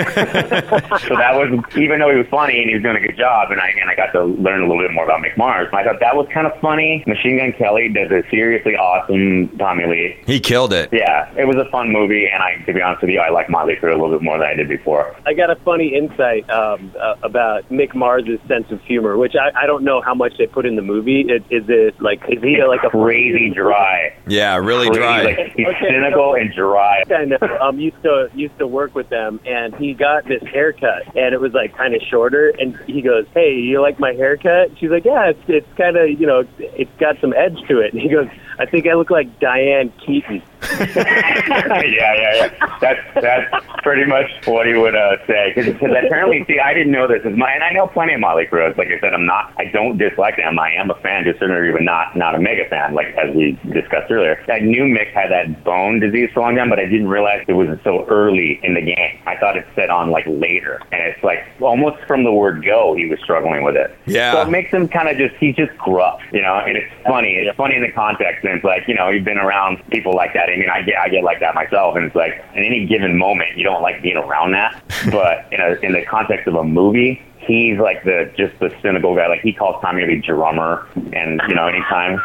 so 1.07 1.17
that 1.17 1.35
was 1.35 1.61
even 1.77 2.01
though 2.01 2.11
he 2.11 2.17
was 2.17 2.27
funny 2.31 2.61
and 2.61 2.69
he 2.69 2.75
was 2.75 2.83
doing 2.83 2.97
a 2.97 3.01
good 3.01 3.17
job, 3.17 3.51
and 3.51 3.61
I 3.61 3.69
and 3.81 3.91
I 3.91 3.95
got 3.95 4.12
to 4.12 4.25
learn 4.25 4.62
a 4.62 4.69
little 4.69 4.83
bit 4.83 4.93
more 4.93 5.05
about 5.05 5.21
Mick 5.21 5.37
Mars. 5.37 5.69
I 5.73 5.85
thought 5.85 6.01
that 6.01 6.17
was 6.17 6.27
kind 6.33 6.47
of 6.47 6.59
funny. 6.61 7.05
Machine 7.07 7.39
Gun 7.39 7.53
Kelly 7.53 7.89
does 7.89 8.11
a 8.11 8.23
seriously 8.31 8.77
awesome 8.77 9.22
Tommy 9.59 9.87
Lee. 9.87 10.23
He 10.26 10.41
killed 10.41 10.73
it. 10.73 10.88
Yeah, 10.93 11.33
it 11.37 11.47
was 11.47 11.57
a 11.57 11.69
fun 11.71 11.91
movie, 11.93 12.26
and 12.33 12.43
I, 12.43 12.57
to 12.67 12.73
be 12.73 12.81
honest 12.83 13.02
with 13.02 13.11
you, 13.11 13.21
I 13.21 13.31
like 13.31 13.49
Motley 13.49 13.76
Crue 13.76 13.91
a 13.91 13.99
little 13.99 14.11
bit 14.11 14.23
more 14.23 14.38
than 14.38 14.47
I 14.47 14.55
did 14.55 14.69
before. 14.69 15.14
I 15.26 15.35
got 15.35 15.50
a 15.50 15.57
funny 15.57 15.95
insight 15.95 16.49
um, 16.50 16.93
uh, 17.00 17.14
about 17.23 17.69
Mick 17.71 17.95
Mars' 17.95 18.25
sense 18.49 18.71
of 18.71 18.81
humor, 18.83 19.17
which 19.17 19.35
I, 19.35 19.62
I 19.62 19.67
don't 19.67 19.85
know 19.85 20.00
how 20.00 20.14
much 20.14 20.35
they 20.38 20.47
put 20.47 20.67
in 20.67 20.76
the 20.76 20.83
movie. 20.83 21.23
It, 21.29 21.43
is 21.50 21.64
it 21.69 22.00
like 22.00 22.23
is 22.29 22.43
he 22.43 22.55
It's 22.55 22.69
like 22.69 22.85
a 22.85 22.91
crazy 22.91 23.50
dry. 23.50 24.14
Yeah, 24.26 24.57
really 24.57 24.87
Crazy, 24.88 25.00
dry. 25.00 25.23
Like, 25.23 25.52
he's 25.57 25.67
Okay. 25.67 25.87
cynical 25.88 26.35
and 26.35 26.52
dry. 26.55 27.02
I 27.11 27.25
know. 27.25 27.38
Um, 27.61 27.79
used 27.79 28.02
to 28.02 28.31
used 28.35 28.59
to 28.59 28.67
work 28.67 28.95
with 28.95 29.09
them, 29.09 29.41
and 29.47 29.75
he 29.76 29.95
got 29.95 30.25
this 30.26 30.43
haircut, 30.52 31.07
and 31.17 31.35
it 31.35 31.41
was 31.41 31.52
like 31.52 31.76
kind 31.76 31.95
of 31.95 32.02
shorter. 32.02 32.50
And 32.59 32.76
he 32.87 33.02
goes, 33.02 33.26
"Hey, 33.35 33.55
you 33.55 33.81
like 33.81 33.99
my 34.00 34.12
haircut?" 34.12 34.71
She's 34.79 34.91
like, 34.91 35.05
"Yeah, 35.05 35.31
it's 35.31 35.41
it's 35.49 35.67
kind 35.76 35.97
of 35.97 36.09
you 36.09 36.26
know, 36.26 36.45
it's 36.59 36.91
got 36.99 37.21
some 37.21 37.33
edge 37.35 37.59
to 37.69 37.79
it." 37.81 37.93
And 37.93 38.02
he 38.07 38.09
goes, 38.09 38.29
"I 38.59 38.67
think 38.67 38.87
I 38.87 38.95
look 38.95 39.11
like 39.12 39.38
Diane 39.38 39.92
Keaton." 40.04 40.42
yeah, 40.81 41.85
yeah, 41.87 42.35
yeah. 42.35 42.78
That's 42.81 43.00
that's 43.14 43.66
pretty 43.83 44.04
much 44.04 44.31
what 44.47 44.66
he 44.66 44.75
would 44.75 44.95
uh, 44.95 45.16
say. 45.26 45.52
Because 45.54 45.75
apparently, 45.75 46.45
see, 46.47 46.59
I 46.59 46.73
didn't 46.73 46.92
know 46.92 47.09
this. 47.09 47.23
Is 47.25 47.37
my, 47.37 47.52
and 47.52 47.64
I 47.64 47.71
know 47.73 47.87
plenty 47.87 48.14
of 48.14 48.21
Motley 48.21 48.47
Crue. 48.47 48.76
Like 48.76 48.88
I 48.88 49.00
said, 49.00 49.14
I'm 49.14 49.26
not. 49.26 49.52
I 49.57 49.66
don't 49.66 49.99
dislike 49.99 50.37
them. 50.37 50.59
I 50.59 50.73
am 50.73 50.90
a 50.90 50.95
fan, 50.97 51.25
just 51.25 51.40
certainly 51.40 51.69
even 51.69 51.85
not 51.85 52.16
not 52.16 52.35
a 52.35 52.38
mega 52.38 52.69
fan. 52.69 52.95
Like 52.95 53.14
as 53.16 53.35
we 53.35 53.59
discussed 53.73 54.11
earlier, 54.11 54.42
I 54.49 54.61
knew 54.61 54.85
Mick 54.85 55.12
had 55.12 55.31
that 55.31 55.64
bone 55.64 56.00
disease 56.00 56.31
for 56.33 56.40
a 56.40 56.42
long 56.45 56.57
time, 56.57 56.71
but 56.71 56.78
I 56.78 56.85
didn't 56.85 57.09
realize 57.09 57.45
it 57.49 57.54
was 57.54 57.78
so 57.83 58.07
early 58.07 58.61
in 58.62 58.75
the 58.75 58.83
game. 58.83 59.21
I 59.26 59.37
thought 59.37 59.57
it 59.57 59.66
set 59.75 59.90
on 59.90 60.11
like 60.11 60.26
later, 60.26 60.81
and 60.92 61.02
it's 61.02 61.23
like 61.25 61.45
almost 61.61 62.02
from 62.07 62.25
the 62.25 62.33
word 62.33 62.64
go, 62.64 62.95
he 62.95 63.07
was 63.07 63.19
struggling 63.21 63.64
with 63.64 63.76
it. 63.76 63.97
Yeah. 64.07 64.33
So 64.33 64.42
it 64.42 64.50
makes 64.50 64.71
him 64.71 64.88
kind 64.88 65.09
of 65.09 65.16
just 65.16 65.35
he's 65.37 65.57
just 65.57 65.76
gruff, 65.78 66.21
you 66.33 66.42
know. 66.42 66.54
And 66.59 66.76
it's 66.76 66.92
funny. 67.04 67.35
It's 67.35 67.57
funny 67.57 67.76
in 67.76 67.83
the 67.83 67.92
context, 67.92 68.45
and 68.45 68.54
it's 68.54 68.64
like 68.64 68.87
you 68.87 68.95
know 68.95 69.09
you've 69.09 69.25
been 69.25 69.38
around 69.38 69.83
people 69.90 70.14
like 70.14 70.35
that. 70.35 70.50
I 70.53 70.57
mean, 70.57 70.69
I 70.71 70.83
get 70.83 70.99
I 70.99 71.09
get 71.09 71.25
like 71.25 71.41
that 71.41 71.55
myself, 71.55 71.97
and 71.97 72.05
it's 72.05 72.15
like 72.17 72.43
in 72.55 72.65
any 72.65 72.87
given 72.87 73.17
moment 73.19 73.57
you 73.57 73.65
don't 73.65 73.83
like 73.83 74.03
being 74.03 74.17
around 74.17 74.53
that, 74.53 74.83
but 75.11 75.47
in 75.53 75.61
a 75.61 75.73
in 75.85 75.93
the 75.93 76.05
context 76.05 76.47
of 76.49 76.55
a 76.55 76.65
movie. 76.65 77.23
He's 77.39 77.77
like 77.77 78.05
the 78.05 78.33
just 78.37 78.57
the 78.61 78.73
cynical 78.83 79.17
guy. 79.17 79.27
Like 79.27 79.41
he 79.41 79.53
calls 79.53 79.83
Tommy 79.83 80.07
the 80.07 80.21
drummer, 80.21 80.87
and 81.13 81.41
you 81.49 81.57
know 81.57 81.67
anytime 81.67 82.21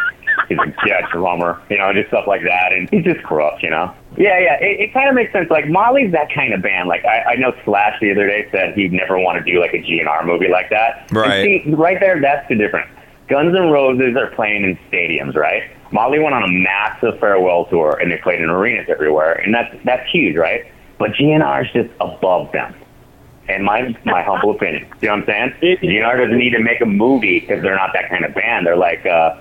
he's 0.48 0.60
like 0.60 0.76
yeah 0.86 1.08
drummer, 1.12 1.60
you 1.72 1.78
know 1.80 1.92
just 1.92 2.10
stuff 2.10 2.28
like 2.28 2.44
that, 2.44 2.72
and 2.72 2.88
he's 2.92 3.04
just 3.04 3.24
gruff, 3.24 3.64
you 3.64 3.72
know. 3.72 3.92
Yeah, 4.16 4.38
yeah, 4.40 4.60
it, 4.62 4.80
it 4.80 4.94
kind 4.94 5.10
of 5.10 5.16
makes 5.16 5.34
sense. 5.34 5.50
Like 5.50 5.68
Motley's 5.70 6.12
that 6.12 6.32
kind 6.32 6.54
of 6.54 6.62
band. 6.62 6.88
Like 6.88 7.04
I, 7.04 7.32
I 7.32 7.36
know 7.36 7.52
Slash 7.66 8.00
the 8.00 8.12
other 8.12 8.28
day 8.28 8.48
said 8.52 8.76
he'd 8.76 8.94
never 8.94 9.18
want 9.18 9.44
to 9.44 9.52
do 9.52 9.60
like 9.60 9.74
a 9.74 9.80
GNR 9.82 10.24
movie 10.26 10.50
like 10.50 10.70
that. 10.70 11.08
And 11.10 11.18
Right. 11.18 11.44
see, 11.66 11.72
right 11.72 12.00
there, 12.00 12.22
that's 12.22 12.48
the 12.48 12.56
difference. 12.56 12.90
Guns 13.28 13.56
N' 13.56 13.70
Roses 13.72 14.16
are 14.16 14.28
playing 14.28 14.64
in 14.64 14.78
stadiums, 14.92 15.36
right? 15.36 15.64
Motley 15.92 16.20
went 16.20 16.36
on 16.36 16.44
a 16.44 16.52
massive 16.52 17.20
farewell 17.20 17.66
tour 17.66 17.98
and 18.02 18.12
they 18.12 18.18
played 18.18 18.42
in 18.42 18.50
arenas 18.50 18.88
everywhere, 18.90 19.34
and 19.34 19.54
that's 19.54 19.74
that's 19.86 20.10
huge, 20.12 20.36
right? 20.36 20.66
But 20.98 21.12
GNR 21.12 21.66
is 21.66 21.72
just 21.72 21.90
above 22.02 22.52
them. 22.52 22.76
And 23.50 23.64
my 23.64 23.96
my 24.04 24.24
humble 24.24 24.52
opinion, 24.52 24.88
you 25.02 25.08
know 25.08 25.16
what 25.16 25.30
I'm 25.30 25.54
saying? 25.62 25.80
GNR 25.82 26.18
doesn't 26.18 26.38
need 26.38 26.52
to 26.52 26.60
make 26.60 26.82
a 26.82 26.86
movie 26.86 27.40
because 27.40 27.62
they're 27.64 27.76
not 27.76 27.92
that 27.94 28.10
kind 28.10 28.26
of 28.26 28.34
band. 28.34 28.68
They're 28.68 28.76
like, 28.76 29.06
uh, 29.06 29.40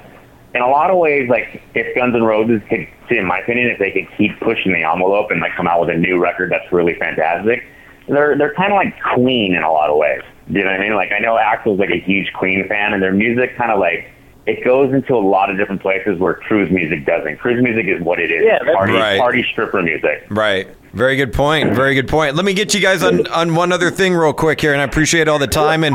in 0.54 0.62
a 0.62 0.68
lot 0.68 0.90
of 0.90 0.98
ways, 0.98 1.28
like 1.28 1.60
if 1.74 1.94
Guns 1.96 2.14
N' 2.14 2.22
Roses 2.22 2.62
could, 2.68 2.86
in 3.10 3.26
my 3.26 3.40
opinion, 3.40 3.68
if 3.68 3.78
they 3.78 3.90
could 3.90 4.06
keep 4.16 4.38
pushing 4.40 4.72
the 4.72 4.84
envelope 4.84 5.30
and 5.30 5.40
like 5.40 5.54
come 5.56 5.66
out 5.66 5.80
with 5.80 5.90
a 5.90 5.98
new 5.98 6.18
record 6.18 6.52
that's 6.52 6.70
really 6.72 6.94
fantastic, 6.94 7.64
they're 8.08 8.38
they're 8.38 8.54
kind 8.54 8.72
of 8.72 8.76
like 8.76 8.94
Queen 9.14 9.54
in 9.54 9.62
a 9.62 9.72
lot 9.72 9.90
of 9.90 9.96
ways. 9.96 10.22
You 10.48 10.62
know 10.62 10.70
what 10.70 10.80
I 10.80 10.82
mean? 10.82 10.94
Like 10.94 11.10
I 11.10 11.18
know 11.18 11.36
Axl's 11.36 11.80
like 11.80 11.90
a 11.90 11.98
huge 11.98 12.32
Queen 12.32 12.66
fan, 12.68 12.92
and 12.92 13.02
their 13.02 13.12
music 13.12 13.56
kind 13.56 13.72
of 13.72 13.80
like 13.80 14.10
it 14.46 14.64
goes 14.64 14.92
into 14.94 15.14
a 15.14 15.18
lot 15.18 15.50
of 15.50 15.56
different 15.56 15.82
places 15.82 16.18
where 16.18 16.34
Crue's 16.34 16.70
music 16.70 17.04
doesn't. 17.04 17.38
Crue's 17.38 17.62
music 17.62 17.86
is 17.86 18.00
what 18.02 18.20
it 18.20 18.30
is. 18.30 18.44
Yeah, 18.44 18.58
party, 18.74 18.92
Right. 18.94 19.18
party 19.18 19.44
stripper 19.50 19.82
music. 19.82 20.24
Right. 20.30 20.68
Very 20.96 21.16
good 21.16 21.34
point. 21.34 21.74
Very 21.74 21.94
good 21.94 22.08
point. 22.08 22.36
Let 22.36 22.46
me 22.46 22.54
get 22.54 22.72
you 22.72 22.80
guys 22.80 23.02
on, 23.02 23.26
on 23.26 23.54
one 23.54 23.70
other 23.70 23.90
thing 23.90 24.14
real 24.14 24.32
quick 24.32 24.62
here, 24.62 24.72
and 24.72 24.80
I 24.80 24.84
appreciate 24.84 25.28
all 25.28 25.38
the 25.38 25.46
time 25.46 25.84
and 25.84 25.94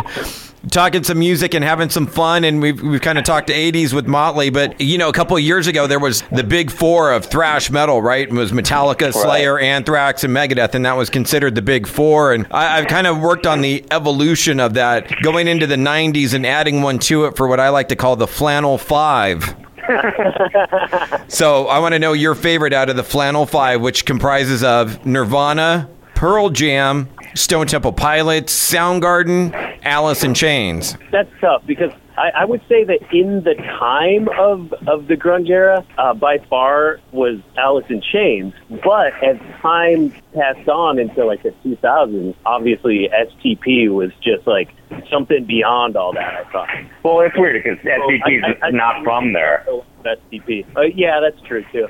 talking 0.69 1.03
some 1.03 1.17
music 1.17 1.55
and 1.55 1.63
having 1.63 1.89
some 1.89 2.05
fun. 2.05 2.43
And 2.43 2.61
we've, 2.61 2.79
we've 2.79 3.01
kind 3.01 3.17
of 3.17 3.23
talked 3.23 3.47
to 3.47 3.53
80s 3.53 3.93
with 3.93 4.05
Motley, 4.05 4.51
but 4.51 4.79
you 4.79 4.99
know, 4.99 5.09
a 5.09 5.13
couple 5.13 5.35
of 5.35 5.41
years 5.41 5.65
ago, 5.65 5.87
there 5.87 5.99
was 5.99 6.21
the 6.31 6.43
big 6.43 6.69
four 6.69 7.11
of 7.11 7.25
thrash 7.25 7.71
metal, 7.71 7.99
right? 7.99 8.27
It 8.27 8.31
was 8.31 8.51
Metallica, 8.51 9.11
Slayer, 9.11 9.57
Anthrax, 9.57 10.23
and 10.23 10.35
Megadeth, 10.35 10.75
and 10.75 10.85
that 10.85 10.95
was 10.95 11.09
considered 11.09 11.55
the 11.55 11.63
big 11.63 11.87
four. 11.87 12.31
And 12.31 12.45
I, 12.51 12.77
I've 12.77 12.87
kind 12.87 13.07
of 13.07 13.19
worked 13.19 13.47
on 13.47 13.61
the 13.61 13.83
evolution 13.89 14.59
of 14.59 14.75
that 14.75 15.11
going 15.23 15.47
into 15.47 15.65
the 15.65 15.77
90s 15.77 16.35
and 16.35 16.45
adding 16.45 16.83
one 16.83 16.99
to 16.99 17.25
it 17.25 17.35
for 17.35 17.47
what 17.47 17.59
I 17.59 17.69
like 17.69 17.87
to 17.89 17.95
call 17.95 18.15
the 18.17 18.27
flannel 18.27 18.77
five. 18.77 19.55
So 21.27 21.67
I 21.67 21.79
want 21.79 21.93
to 21.93 21.99
know 21.99 22.13
your 22.13 22.35
favorite 22.35 22.73
out 22.73 22.89
of 22.89 22.95
the 22.95 23.03
Flannel 23.03 23.45
Five, 23.45 23.81
which 23.81 24.05
comprises 24.05 24.63
of 24.63 25.05
Nirvana, 25.05 25.89
Pearl 26.13 26.49
Jam, 26.49 27.09
Stone 27.35 27.67
Temple 27.67 27.93
Pilots, 27.93 28.53
Soundgarden, 28.53 29.79
Alice 29.83 30.23
in 30.23 30.33
Chains. 30.33 30.97
That's 31.11 31.29
tough 31.39 31.63
because 31.65 31.91
I, 32.21 32.41
I 32.41 32.45
would 32.45 32.61
say 32.69 32.83
that 32.83 32.99
in 33.11 33.43
the 33.43 33.55
time 33.55 34.29
of 34.37 34.71
of 34.87 35.07
the 35.07 35.15
grunge 35.15 35.49
era, 35.49 35.83
uh, 35.97 36.13
by 36.13 36.37
far 36.49 36.99
was 37.11 37.39
Alice 37.57 37.85
in 37.89 38.01
Chains. 38.01 38.53
But 38.69 39.13
as 39.23 39.37
time 39.61 40.11
passed 40.35 40.69
on 40.69 40.99
into 40.99 41.25
like 41.25 41.41
the 41.41 41.53
2000s, 41.65 42.35
obviously 42.45 43.09
STP 43.09 43.89
was 43.89 44.11
just 44.23 44.45
like 44.45 44.69
something 45.09 45.45
beyond 45.45 45.97
all 45.97 46.13
that. 46.13 46.45
I 46.45 46.51
thought. 46.51 46.69
Well, 47.03 47.21
it's 47.21 47.35
weird 47.35 47.63
because 47.63 47.79
STP 47.79 48.37
is 48.37 48.43
I- 48.61 48.67
I- 48.67 48.71
not 48.71 49.03
from 49.03 49.33
there. 49.33 49.65
STP. 50.05 50.65
Uh, 50.75 50.81
yeah, 50.93 51.19
that's 51.19 51.41
true 51.47 51.65
too. 51.71 51.87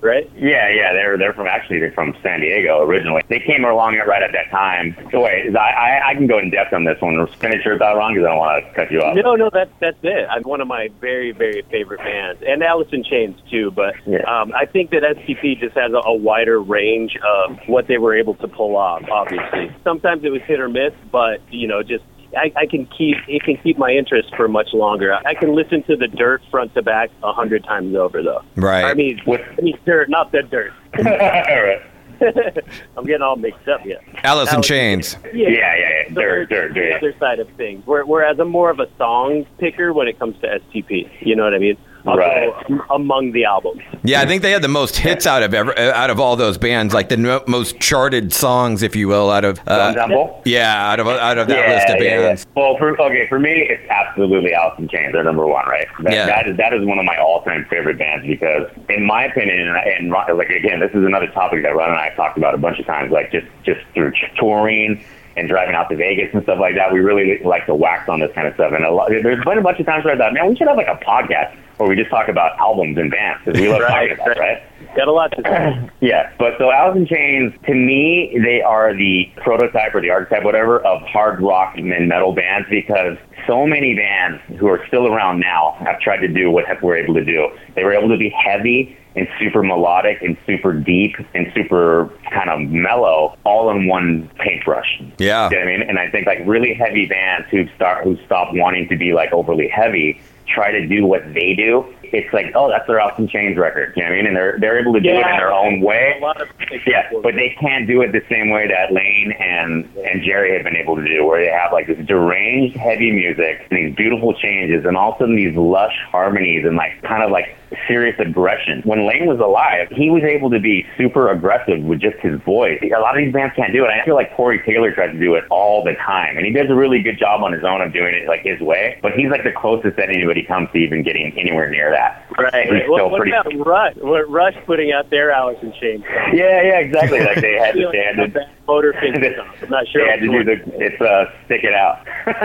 Right? 0.00 0.30
Yeah, 0.36 0.68
yeah, 0.70 0.92
they're 0.92 1.18
they're 1.18 1.32
from 1.34 1.46
actually 1.46 1.80
they're 1.80 1.92
from 1.92 2.14
San 2.22 2.40
Diego 2.40 2.82
originally. 2.82 3.22
They 3.28 3.40
came 3.40 3.64
along 3.64 3.96
at 3.96 4.06
right 4.06 4.22
at 4.22 4.32
that 4.32 4.50
time. 4.50 4.96
So 5.10 5.22
wait, 5.22 5.46
is 5.46 5.56
I 5.56 5.70
I, 5.70 6.08
I 6.10 6.14
can 6.14 6.26
go 6.26 6.38
in 6.38 6.50
depth 6.50 6.72
on 6.72 6.84
this 6.84 7.00
one. 7.00 7.26
Finish 7.38 7.64
your 7.64 7.78
thought 7.78 7.96
wrong 7.96 8.14
because 8.14 8.26
I 8.26 8.30
don't 8.30 8.38
want 8.38 8.64
to 8.64 8.72
cut 8.74 8.90
you 8.90 9.00
off. 9.02 9.16
No, 9.16 9.34
no, 9.34 9.50
that's 9.52 9.70
that's 9.80 9.98
it. 10.02 10.26
I'm 10.30 10.42
one 10.42 10.60
of 10.60 10.68
my 10.68 10.88
very, 11.00 11.32
very 11.32 11.62
favorite 11.70 11.98
bands, 11.98 12.42
and 12.46 12.62
Alice 12.62 12.88
in 12.92 13.02
Chains 13.02 13.40
too. 13.50 13.70
But 13.72 13.94
Yeah. 14.06 14.18
um, 14.22 14.52
I 14.54 14.66
think 14.66 14.90
that 14.90 15.02
STP 15.02 15.58
just 15.58 15.76
has 15.76 15.92
a, 15.92 15.96
a 16.04 16.14
wider 16.14 16.60
range 16.60 17.16
of 17.16 17.58
what 17.66 17.86
they 17.88 17.98
were 17.98 18.16
able 18.16 18.34
to 18.36 18.48
pull 18.48 18.76
off. 18.76 19.02
Obviously, 19.10 19.74
sometimes 19.84 20.24
it 20.24 20.30
was 20.30 20.42
hit 20.42 20.60
or 20.60 20.68
miss, 20.68 20.92
but 21.10 21.40
you 21.50 21.66
know, 21.66 21.82
just 21.82 22.04
I, 22.36 22.52
I 22.56 22.66
can 22.66 22.86
keep 22.86 23.16
it 23.26 23.42
can 23.42 23.56
keep 23.58 23.78
my 23.78 23.90
interest 23.90 24.34
for 24.36 24.48
much 24.48 24.72
longer. 24.74 25.14
I 25.26 25.34
can 25.34 25.54
listen 25.54 25.82
to 25.84 25.96
the 25.96 26.08
Dirt 26.08 26.42
front 26.50 26.74
to 26.74 26.82
back 26.82 27.10
a 27.22 27.32
hundred 27.32 27.64
times 27.64 27.94
over, 27.96 28.22
though. 28.22 28.42
Right. 28.56 28.84
I 28.84 28.94
mean, 28.94 29.20
What- 29.24 29.40
I 29.58 29.60
mean 29.62 29.78
Dirt, 29.86 30.08
not 30.10 30.30
the 30.32 30.42
Dirt. 30.42 30.72
all 30.98 31.04
right. 31.04 31.80
I'm 32.96 33.04
getting 33.04 33.22
all 33.22 33.36
mixed 33.36 33.68
up 33.68 33.80
here. 33.82 34.00
Alice 34.24 34.52
in 34.52 34.60
Chains. 34.62 35.16
Yeah, 35.32 35.48
yeah, 35.48 35.76
yeah. 35.76 36.08
the- 36.08 36.14
Dirt, 36.20 36.48
dirt, 36.50 36.68
the 36.74 36.80
dirt. 36.80 36.96
other 36.96 37.14
side 37.18 37.38
of 37.38 37.48
things. 37.50 37.86
Where- 37.86 38.04
Whereas 38.04 38.38
I'm 38.40 38.48
more 38.50 38.70
of 38.70 38.80
a 38.80 38.88
song 38.98 39.46
picker 39.58 39.92
when 39.92 40.08
it 40.08 40.18
comes 40.18 40.36
to 40.40 40.48
STP. 40.48 41.08
You 41.20 41.36
know 41.36 41.44
what 41.44 41.54
I 41.54 41.58
mean? 41.58 41.76
I'll 42.08 42.16
go 42.16 42.22
Right. 42.22 42.80
among 42.90 43.32
the 43.32 43.44
albums. 43.44 43.82
Yeah, 44.02 44.20
I 44.20 44.26
think 44.26 44.42
they 44.42 44.50
had 44.50 44.62
the 44.62 44.68
most 44.68 44.96
hits 44.96 45.26
out 45.26 45.42
of 45.42 45.52
ever, 45.54 45.78
uh, 45.78 45.92
out 45.92 46.10
of 46.10 46.18
all 46.18 46.36
those 46.36 46.56
bands, 46.58 46.94
like 46.94 47.08
the 47.08 47.16
no, 47.16 47.42
most 47.46 47.78
charted 47.80 48.32
songs, 48.32 48.82
if 48.82 48.96
you 48.96 49.08
will, 49.08 49.30
out 49.30 49.44
of 49.44 49.58
Stone 49.58 49.68
uh, 49.78 49.94
Temple? 49.94 50.42
yeah, 50.44 50.90
out 50.90 51.00
of 51.00 51.06
out 51.06 51.38
of 51.38 51.48
that 51.48 51.68
yeah, 51.68 51.74
list 51.74 51.88
of 51.90 51.96
yeah, 52.02 52.10
yeah. 52.10 52.26
bands. 52.28 52.46
Well, 52.56 52.76
for, 52.78 53.00
okay, 53.00 53.26
for 53.28 53.38
me, 53.38 53.66
it's 53.68 53.82
absolutely 53.90 54.54
Alice 54.54 54.78
in 54.78 54.88
Chains. 54.88 55.12
They're 55.12 55.22
number 55.24 55.46
one, 55.46 55.66
right? 55.66 55.86
That, 56.02 56.12
Yeah. 56.12 56.26
that 56.26 56.48
is 56.48 56.56
that 56.56 56.72
is 56.72 56.84
one 56.84 56.98
of 56.98 57.04
my 57.04 57.16
all-time 57.18 57.66
favorite 57.70 57.98
bands 57.98 58.26
because, 58.26 58.68
in 58.88 59.04
my 59.04 59.24
opinion, 59.24 59.68
and, 59.68 59.76
and 59.76 60.10
like 60.10 60.48
again, 60.50 60.80
this 60.80 60.90
is 60.90 61.04
another 61.04 61.26
topic 61.28 61.62
that 61.62 61.74
Ron 61.76 61.90
and 61.90 61.98
I 61.98 62.08
have 62.08 62.16
talked 62.16 62.38
about 62.38 62.54
a 62.54 62.58
bunch 62.58 62.78
of 62.78 62.86
times. 62.86 63.10
Like 63.12 63.30
just 63.32 63.46
just 63.64 63.80
through 63.94 64.12
touring 64.38 65.04
and 65.36 65.48
driving 65.48 65.74
out 65.74 65.88
to 65.88 65.96
Vegas 65.96 66.30
and 66.34 66.42
stuff 66.42 66.58
like 66.58 66.74
that, 66.74 66.92
we 66.92 66.98
really 67.00 67.38
like 67.44 67.64
to 67.66 67.74
wax 67.74 68.08
on 68.08 68.18
this 68.20 68.30
kind 68.34 68.48
of 68.48 68.54
stuff. 68.54 68.72
And 68.72 68.84
a 68.84 68.90
lot, 68.90 69.08
there's 69.08 69.44
been 69.44 69.58
a 69.58 69.62
bunch 69.62 69.78
of 69.78 69.86
times 69.86 70.04
where 70.04 70.14
I 70.14 70.18
thought, 70.18 70.32
man, 70.32 70.48
we 70.48 70.56
should 70.56 70.66
have 70.66 70.76
like 70.76 70.88
a 70.88 70.96
podcast 71.04 71.54
where 71.78 71.88
we 71.88 71.96
just 71.96 72.10
talk 72.10 72.28
about 72.28 72.58
albums 72.58 72.98
and 72.98 73.10
bands 73.10 73.40
because 73.44 73.60
we 73.60 73.68
love 73.68 73.80
Right, 73.80 74.08
talking 74.08 74.22
about 74.22 74.36
it, 74.36 74.40
right? 74.40 74.96
Got 74.96 75.08
a 75.08 75.12
lot 75.12 75.30
to 75.32 75.42
say. 75.42 75.90
Yeah, 76.00 76.32
but 76.38 76.54
so 76.58 76.70
Alice 76.70 76.96
in 76.96 77.06
Chains, 77.06 77.52
to 77.66 77.74
me, 77.74 78.38
they 78.42 78.62
are 78.62 78.94
the 78.94 79.30
prototype 79.36 79.94
or 79.94 80.00
the 80.00 80.10
archetype, 80.10 80.44
whatever, 80.44 80.78
of 80.86 81.02
hard 81.02 81.40
rock 81.42 81.76
and 81.76 82.08
metal 82.08 82.32
bands 82.32 82.68
because 82.70 83.16
so 83.46 83.66
many 83.66 83.96
bands 83.96 84.40
who 84.58 84.68
are 84.68 84.84
still 84.86 85.12
around 85.12 85.40
now 85.40 85.76
have 85.80 86.00
tried 86.00 86.18
to 86.18 86.28
do 86.28 86.50
what 86.50 86.64
we're 86.82 86.96
able 86.96 87.14
to 87.14 87.24
do. 87.24 87.48
They 87.74 87.82
were 87.82 87.92
able 87.92 88.08
to 88.10 88.16
be 88.16 88.30
heavy 88.30 88.96
and 89.16 89.26
super 89.40 89.62
melodic 89.62 90.22
and 90.22 90.36
super 90.46 90.72
deep 90.72 91.16
and 91.34 91.50
super 91.54 92.10
kind 92.30 92.50
of 92.50 92.60
mellow 92.60 93.36
all 93.44 93.70
in 93.70 93.86
one 93.86 94.30
paintbrush. 94.38 95.00
Yeah. 95.18 95.50
You 95.50 95.56
know 95.56 95.64
what 95.64 95.68
I 95.68 95.78
mean? 95.78 95.82
And 95.82 95.98
I 95.98 96.10
think 96.10 96.26
like 96.26 96.38
really 96.44 96.74
heavy 96.74 97.06
bands 97.06 97.48
who 97.50 97.66
start 97.74 98.04
who 98.04 98.16
stop 98.24 98.54
wanting 98.54 98.88
to 98.88 98.96
be 98.96 99.12
like 99.12 99.32
overly 99.32 99.68
heavy 99.68 100.20
try 100.48 100.70
to 100.70 100.86
do 100.86 101.06
what 101.06 101.22
they 101.34 101.54
do. 101.54 101.84
It's 102.10 102.32
like, 102.32 102.52
oh, 102.54 102.70
that's 102.70 102.86
their 102.86 103.00
Alice 103.00 103.18
in 103.18 103.28
Chains 103.28 103.58
record. 103.58 103.92
You 103.94 104.02
know 104.02 104.08
what 104.08 104.14
I 104.14 104.16
mean? 104.16 104.26
And 104.28 104.36
they're 104.36 104.58
they're 104.58 104.80
able 104.80 104.94
to 104.94 105.00
do 105.00 105.10
it 105.10 105.16
in 105.16 105.36
their 105.36 105.52
own 105.52 105.80
way. 105.80 106.18
A 106.22 106.26
of 106.26 106.48
Yeah, 106.86 107.10
but 107.22 107.34
they 107.34 107.54
can't 107.60 107.86
do 107.86 108.00
it 108.00 108.12
the 108.12 108.22
same 108.30 108.48
way 108.50 108.66
that 108.66 108.92
Layne 108.92 109.32
and 109.32 109.84
and 109.98 110.22
Jerry 110.22 110.54
have 110.54 110.64
been 110.64 110.76
able 110.76 110.96
to 110.96 111.04
do, 111.06 111.26
where 111.26 111.44
they 111.44 111.50
have 111.50 111.70
like 111.72 111.86
this 111.86 111.98
deranged 112.06 112.76
heavy 112.76 113.12
music 113.12 113.66
and 113.70 113.78
these 113.78 113.94
beautiful 113.94 114.32
changes, 114.32 114.86
and 114.86 114.96
all 114.96 115.08
also 115.12 115.26
these 115.26 115.54
lush 115.56 115.96
harmonies 116.10 116.64
and 116.64 116.76
like 116.76 117.02
kind 117.02 117.22
of 117.22 117.30
like 117.30 117.57
serious 117.86 118.16
aggression. 118.18 118.82
When 118.84 119.06
Layne 119.06 119.26
was 119.26 119.38
alive, 119.40 119.88
he 119.90 120.10
was 120.10 120.22
able 120.22 120.50
to 120.50 120.58
be 120.60 120.86
super 120.96 121.30
aggressive 121.30 121.80
with 121.82 122.00
just 122.00 122.16
his 122.18 122.40
voice. 122.42 122.78
A 122.82 123.00
lot 123.00 123.16
of 123.18 123.24
these 123.24 123.32
bands 123.32 123.54
can't 123.56 123.72
do 123.72 123.84
it. 123.84 123.88
I 123.90 124.04
feel 124.04 124.14
like 124.14 124.34
Corey 124.34 124.60
Taylor 124.64 124.92
tries 124.92 125.12
to 125.12 125.18
do 125.18 125.34
it 125.34 125.44
all 125.50 125.84
the 125.84 125.94
time, 125.94 126.36
and 126.36 126.46
he 126.46 126.52
does 126.52 126.70
a 126.70 126.74
really 126.74 127.02
good 127.02 127.18
job 127.18 127.42
on 127.42 127.52
his 127.52 127.64
own 127.64 127.80
of 127.80 127.92
doing 127.92 128.14
it 128.14 128.26
like 128.28 128.42
his 128.42 128.60
way. 128.60 128.98
But 129.02 129.12
he's 129.12 129.30
like 129.30 129.44
the 129.44 129.52
closest 129.52 129.96
that 129.96 130.08
anybody 130.08 130.42
comes 130.44 130.68
to 130.72 130.78
even 130.78 131.02
getting 131.02 131.36
anywhere 131.38 131.68
near 131.70 131.90
that. 131.90 132.24
Right. 132.38 132.64
He's 132.70 132.88
What, 132.88 132.98
still 132.98 133.10
what 133.10 133.18
pretty. 133.20 133.32
about 133.36 133.66
Rush? 133.66 133.94
What 133.96 134.30
Rush 134.30 134.54
putting 134.66 134.92
out 134.92 135.10
their 135.10 135.30
Alice 135.30 135.58
in 135.62 135.72
Chains? 135.80 136.04
song? 136.04 136.30
Yeah, 136.34 136.62
yeah, 136.62 136.78
exactly. 136.78 137.20
Like 137.20 137.40
they 137.40 137.54
had 137.54 137.72
to, 137.74 137.88
they 137.92 138.04
had 138.04 138.18
A 138.18 138.26
to 138.26 138.32
bad 138.32 138.48
Motorfinger 138.66 139.36
song. 139.36 139.48
I'm 139.62 139.68
not 139.70 139.88
sure. 139.88 140.04
They 140.04 140.10
had 140.10 140.20
to 140.20 140.26
do 140.28 140.44
the 140.44 140.84
it's 140.84 141.00
uh 141.00 141.24
stick 141.46 141.64
it 141.64 141.74
out. 141.74 142.00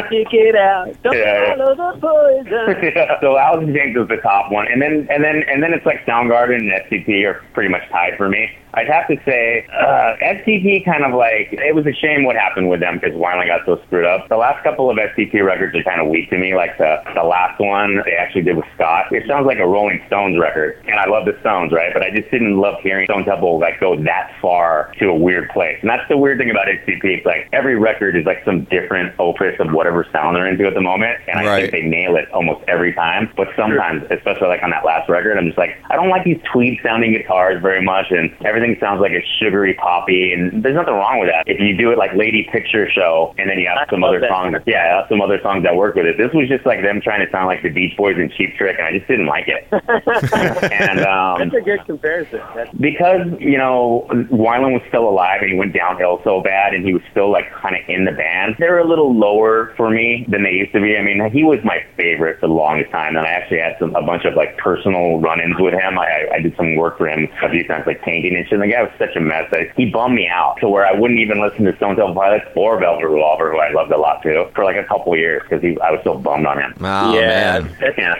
Stick 0.07 0.27
it 0.31 0.55
out. 0.55 0.87
Don't 1.03 1.13
Yeah, 1.17 1.55
yeah. 1.55 1.55
follow 1.55 1.75
the 1.75 1.99
poison. 1.99 2.93
yeah. 2.95 3.19
So 3.21 3.37
Alice 3.37 3.67
in 3.67 3.73
Chains 3.75 3.97
was 3.97 4.07
the 4.07 4.17
top 4.17 4.51
one, 4.51 4.67
and 4.71 4.81
then 4.81 5.07
and 5.13 5.23
then 5.23 5.43
and 5.47 5.61
then 5.61 5.73
it's 5.73 5.85
like 5.85 6.05
Soundgarden 6.05 6.57
and 6.57 6.71
STP 6.89 7.25
are 7.25 7.43
pretty 7.53 7.69
much 7.69 7.83
tied 7.89 8.17
for 8.17 8.29
me. 8.29 8.49
I'd 8.75 8.87
have 8.89 9.07
to 9.07 9.17
say 9.23 9.67
uh, 9.71 10.15
STP 10.19 10.83
kind 10.83 11.05
of 11.05 11.13
like 11.13 11.49
it 11.53 11.75
was 11.75 11.85
a 11.85 11.93
shame 11.93 12.23
what 12.23 12.35
happened 12.35 12.69
with 12.69 12.79
them 12.79 12.95
because 12.97 13.13
Weiland 13.15 13.45
got 13.45 13.61
so 13.67 13.79
screwed 13.85 14.05
up. 14.05 14.27
The 14.29 14.35
last 14.37 14.63
couple 14.63 14.89
of 14.89 14.97
STP 14.97 15.45
records 15.45 15.75
are 15.75 15.83
kind 15.83 16.01
of 16.01 16.07
weak 16.07 16.31
to 16.31 16.39
me. 16.39 16.55
Like 16.55 16.75
the 16.79 16.97
the 17.13 17.21
last 17.23 17.59
one 17.59 18.01
they 18.05 18.13
actually 18.15 18.41
did 18.41 18.55
with 18.57 18.65
Scott, 18.73 19.05
it 19.11 19.27
sounds 19.27 19.45
like 19.45 19.59
a 19.59 19.67
Rolling 19.67 20.01
Stones 20.07 20.39
record, 20.41 20.81
and 20.87 20.99
I 20.99 21.07
love 21.07 21.25
the 21.25 21.37
Stones, 21.41 21.71
right? 21.71 21.93
But 21.93 22.01
I 22.01 22.09
just 22.09 22.31
didn't 22.31 22.57
love 22.57 22.75
hearing 22.81 23.05
Stone 23.05 23.25
Temple 23.25 23.59
like 23.59 23.79
go 23.79 23.95
that 24.03 24.31
far 24.41 24.91
to 24.97 25.05
a 25.05 25.15
weird 25.15 25.49
place, 25.49 25.77
and 25.81 25.89
that's 25.89 26.07
the 26.09 26.17
weird 26.17 26.39
thing 26.39 26.49
about 26.49 26.65
STP. 26.65 27.17
It's 27.21 27.25
like 27.27 27.47
every 27.53 27.75
record 27.77 28.15
is 28.17 28.25
like 28.25 28.43
some 28.43 28.63
different 28.73 29.13
opus 29.19 29.53
of 29.59 29.71
whatever 29.71 30.03
sound 30.11 30.35
they're 30.35 30.47
into 30.47 30.65
at 30.65 30.73
the 30.73 30.81
moment, 30.81 31.19
and 31.27 31.37
I 31.39 31.45
Right. 31.45 31.61
think 31.69 31.73
they 31.73 31.87
nail 31.87 32.15
it 32.15 32.27
almost 32.31 32.63
every 32.67 32.93
time. 32.93 33.29
But 33.37 33.49
sometimes, 33.55 34.01
especially 34.09 34.47
like 34.47 34.63
on 34.63 34.71
that 34.71 34.83
last 34.83 35.02
record, 35.09 35.37
I'm 35.37 35.47
just 35.47 35.57
like, 35.57 35.77
I 35.89 35.95
don't 35.95 36.09
like 36.09 36.23
these 36.23 36.39
tweed 36.51 36.79
sounding 36.83 37.13
guitars 37.13 37.61
very 37.61 37.83
much, 37.83 38.07
and 38.09 38.31
everything 38.45 38.77
sounds 38.79 39.01
like 39.01 39.11
a 39.11 39.23
sugary 39.39 39.73
poppy. 39.73 40.33
And 40.33 40.63
there's 40.63 40.75
nothing 40.75 40.93
wrong 40.93 41.19
with 41.19 41.29
that. 41.29 41.43
If 41.47 41.59
you 41.59 41.75
do 41.77 41.91
it 41.91 41.97
like 41.97 42.13
Lady 42.13 42.47
Picture 42.51 42.89
Show, 42.89 43.33
and 43.37 43.49
then 43.49 43.59
you 43.59 43.67
have 43.67 43.87
some 43.89 44.03
other 44.03 44.19
that. 44.19 44.29
songs, 44.29 44.57
yeah, 44.65 45.07
some 45.09 45.21
other 45.21 45.39
songs 45.41 45.63
that 45.63 45.75
work 45.75 45.95
with 45.95 46.05
it. 46.05 46.17
This 46.17 46.31
was 46.33 46.47
just 46.47 46.65
like 46.65 46.81
them 46.81 47.01
trying 47.01 47.25
to 47.25 47.31
sound 47.31 47.47
like 47.47 47.63
the 47.63 47.69
Beach 47.69 47.95
Boys 47.97 48.15
and 48.17 48.31
Cheap 48.31 48.55
Trick, 48.55 48.77
and 48.77 48.87
I 48.87 48.97
just 48.97 49.07
didn't 49.07 49.27
like 49.27 49.47
it. 49.47 49.67
and 50.71 50.99
um, 51.01 51.39
That's 51.39 51.55
a 51.55 51.65
good 51.65 51.85
comparison. 51.85 52.41
That's, 52.55 52.73
because 52.75 53.27
you 53.39 53.57
know 53.57 54.07
Weiland 54.31 54.73
was 54.73 54.81
still 54.87 55.07
alive 55.07 55.41
and 55.41 55.51
he 55.51 55.57
went 55.57 55.73
downhill 55.73 56.21
so 56.23 56.41
bad 56.41 56.73
and 56.73 56.85
he 56.85 56.93
was 56.93 57.01
still 57.11 57.31
like 57.31 57.51
kind 57.51 57.75
of 57.75 57.81
in 57.87 58.05
the 58.05 58.11
band. 58.11 58.55
They're 58.59 58.79
a 58.79 58.87
little 58.87 59.17
lower 59.17 59.73
for 59.75 59.89
me 59.89 60.25
than 60.29 60.43
they 60.43 60.51
used 60.51 60.73
to 60.73 60.81
be. 60.81 60.97
I 60.97 61.01
mean, 61.01 61.19
he 61.31 61.43
was 61.43 61.59
my 61.63 61.83
favorite 61.97 62.39
for 62.39 62.47
the 62.47 62.53
longest 62.53 62.91
time, 62.91 63.15
and 63.15 63.25
I 63.25 63.31
actually 63.31 63.59
had 63.59 63.75
some 63.79 63.95
a 63.95 64.01
bunch 64.01 64.25
of 64.25 64.35
like 64.35 64.57
personal 64.57 64.92
run-ins 64.93 65.59
with 65.59 65.73
him. 65.73 65.97
I, 65.97 66.27
I 66.33 66.39
did 66.39 66.55
some 66.55 66.75
work 66.75 66.97
for 66.97 67.07
him 67.07 67.27
a 67.41 67.49
few 67.49 67.65
times, 67.67 67.85
like 67.87 68.01
painting 68.01 68.35
and 68.35 68.45
shit. 68.45 68.53
And 68.53 68.63
the 68.63 68.73
guy 68.73 68.83
was 68.83 68.91
such 68.97 69.15
a 69.15 69.19
mess. 69.19 69.47
I, 69.51 69.71
he 69.75 69.89
bummed 69.89 70.15
me 70.15 70.27
out 70.27 70.57
to 70.59 70.69
where 70.69 70.85
I 70.85 70.93
wouldn't 70.93 71.19
even 71.19 71.41
listen 71.41 71.65
to 71.65 71.75
Stone 71.77 71.95
Temple 71.95 72.15
Pilots 72.15 72.45
or 72.55 72.79
Velvet 72.79 73.07
Revolver, 73.07 73.51
who 73.51 73.59
I 73.59 73.71
loved 73.71 73.91
a 73.91 73.97
lot 73.97 74.21
too, 74.23 74.49
for 74.55 74.63
like 74.63 74.77
a 74.77 74.83
couple 74.83 75.15
years 75.15 75.43
because 75.43 75.63
I 75.81 75.91
was 75.91 76.01
so 76.03 76.17
bummed 76.17 76.45
on 76.45 76.59
him. 76.59 76.73
Oh 76.79 77.13
yeah, 77.13 77.59
man. 77.59 77.77
Yeah. 77.97 78.13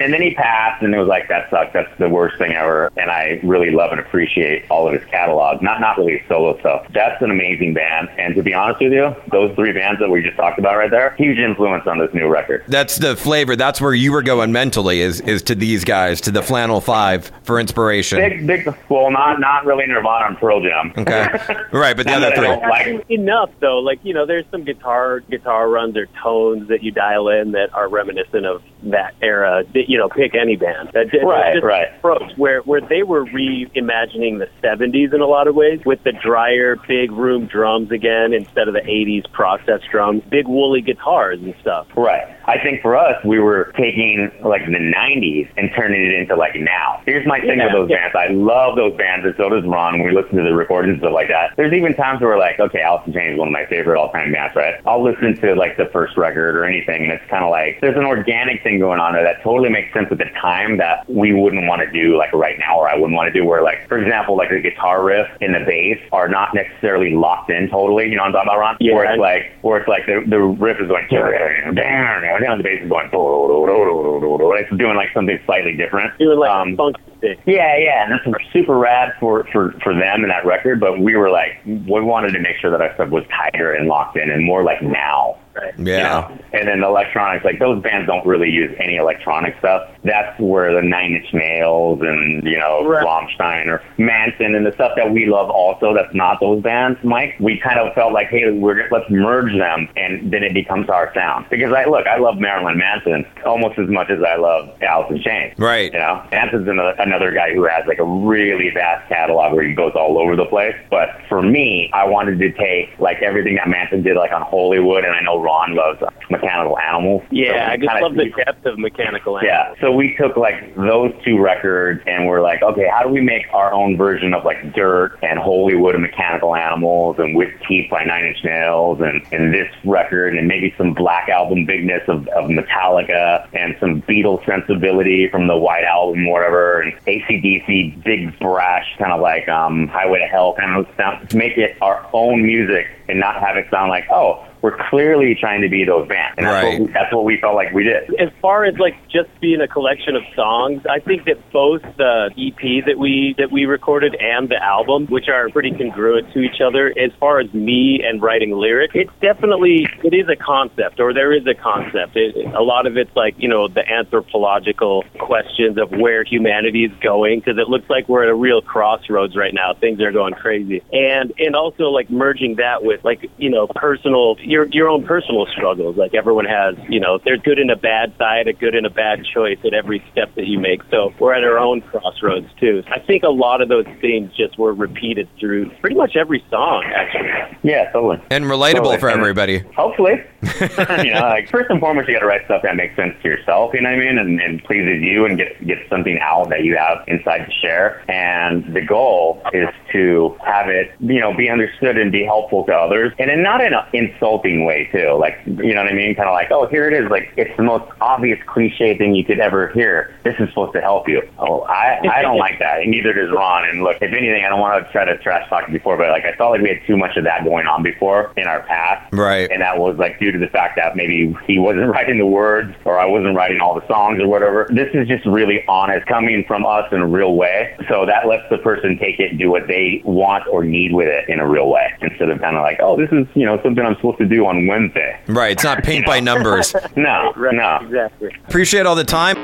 And 0.00 0.12
then 0.12 0.22
he 0.22 0.34
passed, 0.34 0.82
and 0.82 0.94
it 0.94 0.98
was 0.98 1.08
like 1.08 1.28
that 1.28 1.50
sucks. 1.50 1.72
That's 1.72 1.90
the 1.98 2.08
worst 2.08 2.38
thing 2.38 2.52
ever. 2.52 2.90
And 2.96 3.10
I 3.10 3.40
really 3.42 3.70
love 3.70 3.92
and 3.92 4.00
appreciate 4.00 4.70
all 4.70 4.86
of 4.86 4.94
his 4.94 5.08
catalog. 5.10 5.62
Not 5.62 5.80
not 5.80 5.98
really 5.98 6.18
his 6.18 6.28
solo 6.28 6.58
stuff. 6.60 6.86
That's 6.92 7.20
an 7.22 7.30
amazing 7.30 7.74
band. 7.74 8.08
And 8.18 8.34
to 8.34 8.42
be 8.42 8.54
honest 8.54 8.80
with 8.80 8.92
you, 8.92 9.14
those 9.30 9.54
three 9.54 9.72
bands 9.72 10.00
that 10.00 10.10
we 10.10 10.22
just 10.22 10.36
talked 10.36 10.58
about 10.58 10.76
right 10.76 10.90
there, 10.90 11.14
huge 11.16 11.38
influence 11.38 11.86
on 11.86 11.98
this 11.98 12.12
new 12.12 12.28
record. 12.28 12.64
That's 12.68 12.96
the 12.96 13.16
flavor. 13.16 13.56
That's 13.56 13.80
where 13.80 13.94
you 13.94 14.12
were 14.12 14.22
going 14.22 14.52
mentally 14.52 15.00
is 15.00 15.20
is 15.20 15.42
to 15.44 15.54
these 15.54 15.84
guys, 15.84 16.09
to 16.22 16.30
the 16.30 16.42
Flannel 16.42 16.80
Five 16.80 17.30
for 17.42 17.60
inspiration. 17.60 18.18
Big, 18.18 18.46
big. 18.46 18.74
Well, 18.88 19.10
not 19.10 19.38
not 19.38 19.64
really 19.66 19.86
Nirvana 19.86 20.26
and 20.28 20.38
Pearl 20.38 20.60
Jam. 20.62 20.92
Okay. 20.96 21.28
right, 21.72 21.96
but 21.96 22.06
the 22.06 22.12
other 22.12 22.30
that 22.30 22.32
I 22.32 22.36
three. 22.36 22.46
don't 22.46 22.62
like 22.62 23.10
enough 23.10 23.50
though. 23.60 23.78
Like 23.78 24.00
you 24.02 24.14
know, 24.14 24.26
there's 24.26 24.46
some 24.50 24.64
guitar 24.64 25.20
guitar 25.20 25.68
runs 25.68 25.96
or 25.96 26.06
tones 26.22 26.68
that 26.68 26.82
you 26.82 26.90
dial 26.90 27.28
in 27.28 27.52
that 27.52 27.72
are 27.74 27.88
reminiscent 27.88 28.46
of 28.46 28.62
that 28.84 29.14
era. 29.20 29.62
That, 29.74 29.88
You 29.88 29.98
know, 29.98 30.08
pick 30.08 30.34
any 30.34 30.56
band. 30.56 30.90
That, 30.94 31.10
it's 31.12 31.22
Right, 31.24 31.52
just 31.54 31.64
right. 31.64 31.88
Approach 31.98 32.32
where 32.36 32.60
where 32.62 32.80
they 32.80 33.02
were 33.02 33.24
reimagining 33.26 34.38
the 34.38 34.48
'70s 34.62 35.12
in 35.14 35.20
a 35.20 35.26
lot 35.26 35.46
of 35.48 35.54
ways 35.54 35.80
with 35.84 36.02
the 36.04 36.12
drier, 36.12 36.76
big 36.88 37.12
room 37.12 37.46
drums 37.46 37.90
again 37.90 38.32
instead 38.32 38.68
of 38.68 38.74
the 38.74 38.80
'80s 38.80 39.30
process 39.32 39.80
drums, 39.90 40.22
big 40.30 40.46
woolly 40.48 40.80
guitars 40.80 41.40
and 41.40 41.54
stuff. 41.60 41.86
Right. 41.96 42.26
I 42.50 42.60
think 42.60 42.82
for 42.82 42.96
us, 42.96 43.22
we 43.24 43.38
were 43.38 43.72
taking 43.76 44.28
like 44.42 44.64
the 44.66 44.72
'90s 44.72 45.48
and 45.56 45.70
turning 45.76 46.04
it 46.04 46.12
into 46.14 46.34
like 46.34 46.56
now. 46.56 47.00
Here's 47.06 47.24
my 47.26 47.38
thing 47.40 47.58
Yeah, 47.58 47.66
with 47.66 47.72
those 47.74 47.90
yeah. 47.90 48.10
bands. 48.12 48.16
I 48.16 48.26
love 48.32 48.74
those 48.74 48.96
bands, 48.96 49.24
and 49.24 49.34
so 49.36 49.48
does 49.48 49.64
Ron. 49.64 50.00
When 50.00 50.08
we 50.08 50.12
listen 50.12 50.36
to 50.36 50.42
the 50.42 50.54
recordings 50.54 50.94
and 50.94 51.02
stuff 51.02 51.12
like 51.12 51.28
that, 51.28 51.54
there's 51.56 51.72
even 51.72 51.94
times 51.94 52.20
where 52.20 52.30
we're 52.30 52.38
like, 52.38 52.58
okay, 52.58 52.80
Alice 52.82 53.06
in 53.06 53.12
Chains 53.12 53.34
is 53.34 53.38
one 53.38 53.46
of 53.48 53.52
my 53.52 53.66
favorite 53.66 53.98
all-time 54.00 54.32
bands, 54.32 54.56
right? 54.56 54.74
I'll 54.84 55.02
listen 55.02 55.36
to 55.40 55.54
like 55.54 55.76
the 55.76 55.86
first 55.92 56.16
record 56.16 56.56
or 56.56 56.64
anything, 56.64 57.04
and 57.04 57.12
it's 57.12 57.24
kind 57.30 57.44
of 57.44 57.50
like 57.50 57.80
there's 57.80 57.96
an 57.96 58.04
organic 58.04 58.64
thing 58.64 58.80
going 58.80 58.98
on 58.98 59.12
there 59.12 59.22
that 59.22 59.42
totally 59.42 59.70
makes 59.70 59.92
sense 59.94 60.08
at 60.10 60.18
the 60.18 60.30
time 60.40 60.78
that 60.78 61.08
we 61.08 61.32
wouldn't 61.32 61.68
want 61.68 61.82
to 61.82 61.90
do 61.92 62.16
like 62.18 62.32
right 62.32 62.58
now, 62.58 62.80
or 62.80 62.88
I 62.88 62.96
wouldn't 62.96 63.14
want 63.16 63.32
to 63.32 63.38
do. 63.38 63.46
Where 63.46 63.62
like, 63.62 63.86
for 63.88 63.96
example, 63.98 64.36
like 64.36 64.50
the 64.50 64.60
guitar 64.60 65.04
riff 65.04 65.28
and 65.40 65.54
the 65.54 65.60
bass 65.60 65.98
are 66.10 66.28
not 66.28 66.52
necessarily 66.52 67.14
locked 67.14 67.50
in 67.50 67.68
totally. 67.70 68.08
You 68.08 68.16
know 68.16 68.22
what 68.22 68.28
I'm 68.28 68.32
talking 68.32 68.48
about, 68.48 68.58
Ron? 68.58 68.76
Yeah. 68.80 68.94
Where 68.94 69.04
it's 69.04 69.20
like, 69.20 69.52
where 69.62 69.78
it's 69.78 69.88
like 69.88 70.06
the 70.06 70.24
the 70.26 70.40
riff 70.40 70.80
is 70.80 70.88
going 70.88 71.06
down, 72.40 72.58
the 72.58 72.64
bass 72.64 72.82
is 72.82 72.88
going, 72.88 73.08
it's 73.12 74.76
doing 74.76 74.96
like 74.96 75.08
something 75.14 75.38
slightly 75.46 75.76
different. 75.76 76.16
Doing 76.18 76.38
like 76.38 76.50
Um, 76.50 76.76
funk 76.76 76.96
yeah, 77.22 77.76
yeah, 77.76 78.04
and 78.04 78.12
that's 78.12 78.52
super 78.52 78.78
rad 78.78 79.12
for, 79.20 79.46
for, 79.52 79.72
for 79.82 79.92
them 79.92 80.22
and 80.22 80.30
that 80.30 80.46
record, 80.46 80.80
but 80.80 81.00
we 81.00 81.16
were 81.16 81.30
like, 81.30 81.60
we 81.66 82.00
wanted 82.00 82.32
to 82.32 82.40
make 82.40 82.56
sure 82.56 82.70
that 82.70 82.80
our 82.80 82.94
stuff 82.94 83.10
was 83.10 83.24
tighter 83.28 83.72
and 83.72 83.88
locked 83.88 84.16
in 84.16 84.30
and 84.30 84.44
more 84.44 84.62
like 84.64 84.82
now. 84.82 85.38
Right. 85.60 85.78
you 85.78 85.84
Yeah. 85.92 86.02
know? 86.02 86.38
And 86.52 86.68
then 86.68 86.80
the 86.80 86.86
electronics, 86.86 87.44
like 87.44 87.58
those 87.58 87.82
bands 87.82 88.06
don't 88.06 88.26
really 88.26 88.50
use 88.50 88.74
any 88.80 88.96
electronic 88.96 89.56
stuff. 89.58 89.88
That's 90.04 90.38
where 90.40 90.74
the 90.74 90.82
Nine 90.82 91.12
Inch 91.14 91.32
Nails 91.32 92.00
and, 92.02 92.42
you 92.44 92.58
know, 92.58 92.84
Right. 92.86 93.04
Rammstein 93.04 93.66
or 93.66 93.82
Manson 93.98 94.54
and 94.54 94.64
the 94.66 94.72
stuff 94.72 94.92
that 94.96 95.10
we 95.10 95.26
love 95.26 95.50
also 95.50 95.94
that's 95.94 96.14
not 96.14 96.40
those 96.40 96.62
bands, 96.62 96.98
Mike, 97.04 97.34
we 97.40 97.58
kind 97.58 97.78
of 97.78 97.92
felt 97.94 98.12
like, 98.12 98.28
hey, 98.28 98.50
we're 98.50 98.88
let's 98.90 99.08
merge 99.10 99.52
them 99.56 99.88
and 99.96 100.32
then 100.32 100.42
it 100.42 100.54
becomes 100.54 100.88
our 100.88 101.12
sound. 101.14 101.46
Because 101.50 101.72
I 101.72 101.84
look, 101.84 102.06
I 102.06 102.18
love 102.18 102.38
Marilyn 102.38 102.78
Manson 102.78 103.24
almost 103.44 103.78
as 103.78 103.88
much 103.88 104.10
as 104.10 104.18
I 104.22 104.36
love 104.36 104.70
Alice 104.82 105.10
in 105.10 105.22
Chains. 105.22 105.54
Right. 105.58 105.92
You 105.92 105.98
know, 105.98 106.22
Manson's 106.32 106.68
another, 106.68 106.94
another 106.98 107.30
guy 107.32 107.52
who 107.54 107.64
has 107.64 107.86
like 107.86 107.98
a 107.98 108.04
really 108.04 108.70
vast 108.70 109.08
catalog 109.08 109.52
where 109.54 109.64
he 109.64 109.74
goes 109.74 109.92
all 109.94 110.18
over 110.18 110.36
the 110.36 110.46
place. 110.46 110.74
But 110.90 111.08
for 111.28 111.42
me, 111.42 111.90
I 111.92 112.06
wanted 112.06 112.38
to 112.38 112.52
take 112.52 112.98
like 112.98 113.18
everything 113.22 113.56
that 113.56 113.68
Manson 113.68 114.02
did 114.02 114.16
like 114.16 114.32
on 114.32 114.42
Hollywood, 114.42 115.04
and 115.04 115.14
I 115.14 115.20
know 115.20 115.40
Ron 115.50 115.74
loves 115.74 116.00
Mechanical 116.30 116.78
Animals. 116.78 117.22
Yeah, 117.30 117.52
we 117.52 117.58
I 117.58 117.76
just 117.76 118.02
love 118.02 118.14
the 118.14 118.30
depth 118.30 118.64
of 118.66 118.78
mechanical. 118.78 119.38
animals. 119.38 119.42
yeah, 119.44 119.80
so 119.80 119.90
we 119.90 120.16
took 120.16 120.36
like 120.36 120.74
those 120.76 121.12
two 121.24 121.40
records 121.40 122.02
and 122.06 122.26
we're 122.26 122.40
like, 122.40 122.62
okay, 122.62 122.88
how 122.88 123.02
do 123.02 123.08
we 123.08 123.20
make 123.20 123.46
our 123.52 123.72
own 123.72 123.96
version 123.96 124.32
of 124.32 124.44
like 124.44 124.72
Dirt 124.74 125.18
and 125.22 125.38
Hollywood 125.38 125.94
and 125.94 126.02
Mechanical 126.02 126.54
Animals 126.54 127.16
and 127.18 127.34
With 127.34 127.50
Teeth 127.66 127.90
by 127.90 128.04
Nine 128.04 128.26
Inch 128.26 128.44
Nails 128.44 129.00
and, 129.00 129.22
and 129.32 129.52
this 129.52 129.68
record 129.84 130.36
and 130.36 130.46
maybe 130.46 130.72
some 130.78 130.94
Black 130.94 131.28
Album 131.28 131.66
bigness 131.66 132.02
of, 132.06 132.28
of 132.28 132.44
Metallica 132.48 133.48
and 133.52 133.76
some 133.80 134.02
Beatles 134.02 134.44
sensibility 134.46 135.28
from 135.30 135.48
the 135.48 135.56
White 135.56 135.84
Album, 135.84 136.28
whatever, 136.28 136.80
and 136.80 136.92
ACDC, 137.06 138.04
big 138.04 138.38
brash, 138.38 138.86
kind 138.98 139.12
of 139.12 139.20
like 139.20 139.48
um, 139.48 139.88
Highway 139.88 140.20
to 140.20 140.26
Hell 140.26 140.54
kind 140.54 140.78
of 140.78 140.94
sound, 140.96 141.28
to 141.30 141.36
make 141.36 141.58
it 141.58 141.76
our 141.82 142.08
own 142.12 142.42
music 142.42 142.86
and 143.10 143.20
not 143.20 143.36
have 143.40 143.56
it 143.56 143.66
sound 143.70 143.90
like, 143.90 144.04
oh, 144.10 144.46
we're 144.62 144.76
clearly 144.90 145.34
trying 145.40 145.62
to 145.62 145.70
be 145.70 145.84
those 145.84 146.06
bands. 146.06 146.34
And 146.36 146.46
that's, 146.46 146.62
Right. 146.64 146.80
what, 146.80 146.92
that's 146.92 147.12
what 147.14 147.24
we 147.24 147.38
felt 147.40 147.54
like 147.54 147.72
we 147.72 147.84
did. 147.84 148.14
as 148.20 148.28
far 148.42 148.66
as 148.66 148.76
like 148.78 148.94
just 149.08 149.28
being 149.40 149.60
a 149.62 149.66
collection 149.68 150.16
of 150.16 150.22
songs, 150.36 150.82
I 150.88 151.00
think 151.00 151.24
that 151.24 151.38
both 151.50 151.80
the 151.96 152.28
EP 152.36 152.84
that 152.84 152.98
we 152.98 153.34
that 153.38 153.50
we 153.50 153.64
recorded 153.64 154.14
and 154.20 154.50
the 154.50 154.62
album, 154.62 155.06
which 155.06 155.28
are 155.28 155.48
pretty 155.48 155.70
congruent 155.70 156.32
to 156.34 156.40
each 156.40 156.60
other, 156.60 156.92
as 156.98 157.10
far 157.18 157.40
as 157.40 157.52
me 157.54 158.02
and 158.04 158.20
writing 158.20 158.52
lyrics, 158.52 158.92
it's 158.94 159.10
definitely 159.22 159.86
it 160.04 160.12
is 160.12 160.28
a 160.28 160.36
concept, 160.36 161.00
or 161.00 161.14
there 161.14 161.32
is 161.32 161.46
a 161.46 161.54
concept. 161.54 162.16
It, 162.16 162.36
a 162.54 162.62
lot 162.62 162.86
of 162.86 162.98
it's 162.98 163.14
like 163.16 163.34
you 163.38 163.48
know 163.48 163.66
the 163.66 163.88
anthropological 163.90 165.04
questions 165.18 165.78
of 165.78 165.90
where 165.90 166.22
humanity 166.24 166.84
is 166.84 166.92
going, 167.00 167.40
because 167.40 167.56
it 167.58 167.68
looks 167.68 167.88
like 167.88 168.08
we're 168.08 168.24
at 168.24 168.28
a 168.28 168.34
real 168.34 168.60
crossroads 168.60 169.36
right 169.36 169.54
now. 169.54 169.72
Things 169.74 170.00
are 170.02 170.12
going 170.12 170.34
crazy, 170.34 170.82
and 170.92 171.32
and 171.38 171.56
also 171.56 171.84
like 171.84 172.10
merging 172.10 172.56
that 172.56 172.84
with 172.84 172.99
like 173.04 173.30
you 173.38 173.50
know 173.50 173.66
personal 173.66 174.36
your 174.40 174.66
your 174.66 174.88
own 174.88 175.04
personal 175.06 175.46
struggles. 175.46 175.96
Like 175.96 176.14
everyone 176.14 176.44
has, 176.44 176.74
you 176.88 177.00
know, 177.00 177.18
there's 177.24 177.40
good 177.40 177.58
and 177.58 177.70
a 177.70 177.76
bad 177.76 178.14
side, 178.18 178.48
a 178.48 178.52
good 178.52 178.74
and 178.74 178.86
a 178.86 178.90
bad 178.90 179.24
choice 179.24 179.58
at 179.64 179.74
every 179.74 180.04
step 180.12 180.34
that 180.36 180.46
you 180.46 180.58
make. 180.58 180.82
So 180.90 181.12
we're 181.18 181.34
at 181.34 181.44
our 181.44 181.58
own 181.58 181.80
crossroads 181.82 182.48
too. 182.58 182.82
I 182.88 182.98
think 182.98 183.22
a 183.22 183.28
lot 183.28 183.60
of 183.60 183.68
those 183.68 183.86
themes 184.00 184.32
just 184.36 184.58
were 184.58 184.72
repeated 184.72 185.28
through 185.38 185.70
pretty 185.80 185.96
much 185.96 186.16
every 186.16 186.44
song, 186.50 186.84
actually. 186.94 187.58
Yeah, 187.62 187.90
totally. 187.92 188.22
And 188.30 188.44
relatable 188.44 188.74
Totally. 188.74 188.98
for 188.98 189.10
everybody. 189.10 189.58
Hopefully. 189.76 190.22
you 191.04 191.12
know, 191.12 191.20
like 191.20 191.48
first 191.50 191.70
and 191.70 191.80
foremost, 191.80 192.08
you 192.08 192.14
got 192.14 192.20
to 192.20 192.26
write 192.26 192.44
stuff 192.46 192.62
that 192.62 192.76
makes 192.76 192.96
sense 192.96 193.14
to 193.22 193.28
yourself. 193.28 193.72
You 193.74 193.82
know 193.82 193.90
what 193.90 193.98
I 193.98 194.04
mean, 194.04 194.18
and, 194.18 194.40
and 194.40 194.64
pleases 194.64 195.02
you, 195.02 195.26
and 195.26 195.36
get 195.36 195.66
get 195.66 195.78
something 195.88 196.18
out 196.20 196.48
that 196.50 196.64
you 196.64 196.76
have 196.76 197.04
inside 197.08 197.44
to 197.46 197.52
share. 197.60 198.02
And 198.10 198.74
the 198.74 198.80
goal 198.80 199.42
is 199.52 199.68
to 199.92 200.36
have 200.44 200.68
it, 200.68 200.92
you 201.00 201.20
know, 201.20 201.34
be 201.34 201.50
understood 201.50 201.98
and 201.98 202.10
be 202.10 202.24
helpful 202.24 202.64
to 202.64 202.72
others, 202.72 202.89
and 203.18 203.30
in 203.30 203.42
not 203.42 203.60
in 203.60 203.72
an 203.72 203.84
insulting 203.92 204.64
way 204.64 204.88
too. 204.92 205.16
Like, 205.18 205.38
you 205.46 205.74
know 205.74 205.82
what 205.82 205.92
I 205.92 205.94
mean? 205.94 206.14
Kind 206.14 206.28
of 206.28 206.34
like, 206.34 206.50
oh, 206.50 206.66
here 206.66 206.88
it 206.88 206.94
is. 206.94 207.10
Like, 207.10 207.32
it's 207.36 207.54
the 207.56 207.62
most 207.62 207.90
obvious 208.00 208.38
cliche 208.46 208.96
thing 208.96 209.14
you 209.14 209.24
could 209.24 209.40
ever 209.40 209.68
hear. 209.68 210.14
This 210.24 210.34
is 210.38 210.48
supposed 210.48 210.72
to 210.74 210.80
help 210.80 211.08
you. 211.08 211.22
Oh, 211.38 211.62
I 211.62 212.00
I 212.12 212.22
don't 212.22 212.38
like 212.46 212.58
that, 212.58 212.80
and 212.80 212.90
neither 212.90 213.12
does 213.12 213.30
Ron. 213.30 213.68
And 213.68 213.82
look, 213.82 213.96
if 213.96 214.12
anything, 214.12 214.44
I 214.44 214.48
don't 214.48 214.60
want 214.60 214.84
to 214.84 214.92
try 214.92 215.04
to 215.04 215.16
trash 215.18 215.48
talk 215.48 215.70
before, 215.70 215.96
but 215.96 216.08
like 216.10 216.24
I 216.24 216.32
felt 216.36 216.52
like 216.52 216.62
we 216.62 216.68
had 216.68 216.80
too 216.86 216.96
much 216.96 217.16
of 217.16 217.24
that 217.24 217.44
going 217.44 217.66
on 217.66 217.82
before 217.82 218.32
in 218.36 218.46
our 218.46 218.62
past. 218.62 219.12
Right. 219.12 219.50
And 219.50 219.60
that 219.60 219.78
was 219.78 219.96
like 219.98 220.18
due 220.18 220.32
to 220.32 220.38
the 220.38 220.48
fact 220.48 220.76
that 220.76 220.96
maybe 220.96 221.36
he 221.46 221.58
wasn't 221.58 221.90
writing 221.94 222.18
the 222.18 222.26
words 222.26 222.74
or 222.84 222.98
I 222.98 223.06
wasn't 223.06 223.36
writing 223.36 223.60
all 223.60 223.74
the 223.74 223.86
songs 223.86 224.20
or 224.20 224.28
whatever. 224.28 224.66
This 224.70 224.88
is 224.94 225.08
just 225.08 225.26
really 225.26 225.64
honest 225.68 226.06
coming 226.06 226.44
from 226.46 226.64
us 226.64 226.90
in 226.92 227.00
a 227.00 227.06
real 227.06 227.34
way. 227.34 227.76
So 227.88 228.06
that 228.06 228.26
lets 228.26 228.48
the 228.50 228.58
person 228.58 228.98
take 228.98 229.18
it 229.18 229.30
and 229.30 229.38
do 229.38 229.50
what 229.50 229.66
they 229.66 230.02
want 230.04 230.46
or 230.48 230.64
need 230.64 230.92
with 230.92 231.08
it 231.08 231.28
in 231.28 231.40
a 231.40 231.46
real 231.46 231.68
way 231.68 231.92
instead 232.00 232.30
of 232.30 232.40
kind 232.40 232.56
of 232.56 232.62
like, 232.62 232.69
oh, 232.80 232.96
this 232.96 233.10
is, 233.12 233.26
you 233.34 233.44
know, 233.46 233.60
something 233.62 233.84
I'm 233.84 233.96
supposed 233.96 234.18
to 234.18 234.26
do 234.26 234.46
on 234.46 234.66
Wednesday. 234.66 235.18
Right. 235.26 235.52
It's 235.52 235.64
not 235.64 235.82
paint 235.84 236.06
by 236.06 236.20
numbers. 236.20 236.74
No, 236.96 237.32
Right, 237.36 237.54
no. 237.54 237.78
exactly. 237.86 238.36
Appreciate 238.48 238.86
all 238.86 238.94
the 238.96 239.04
time. 239.04 239.36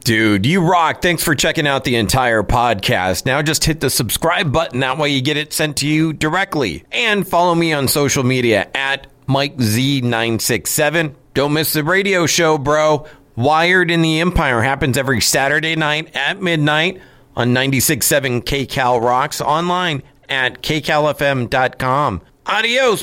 Dude, 0.00 0.44
you 0.44 0.60
rock. 0.60 1.00
Thanks 1.00 1.22
for 1.24 1.34
checking 1.34 1.66
out 1.66 1.84
the 1.84 1.96
entire 1.96 2.42
podcast. 2.42 3.24
Now 3.24 3.40
just 3.40 3.64
hit 3.64 3.80
the 3.80 3.88
subscribe 3.88 4.52
button. 4.52 4.80
That 4.80 4.98
way 4.98 5.08
you 5.10 5.22
get 5.22 5.36
it 5.38 5.52
sent 5.54 5.78
to 5.78 5.86
you 5.88 6.12
directly. 6.12 6.84
And 6.92 7.26
follow 7.26 7.54
me 7.54 7.72
on 7.72 7.88
social 7.88 8.22
media 8.22 8.68
at 8.74 9.06
MikeZ967. 9.28 11.14
Don't 11.34 11.52
miss 11.52 11.72
the 11.72 11.82
radio 11.84 12.26
show, 12.26 12.58
bro. 12.58 13.06
Wired 13.36 13.90
in 13.90 14.02
the 14.02 14.20
Empire 14.20 14.60
happens 14.62 14.96
every 14.98 15.20
Saturday 15.20 15.74
night 15.74 16.14
at 16.14 16.40
midnight 16.40 17.00
on 17.34 17.52
96.7 17.54 18.44
KCal 18.44 19.00
Rocks 19.00 19.40
online 19.40 20.02
at 20.34 20.62
kcalfm.com. 20.62 22.20
Adios. 22.46 23.02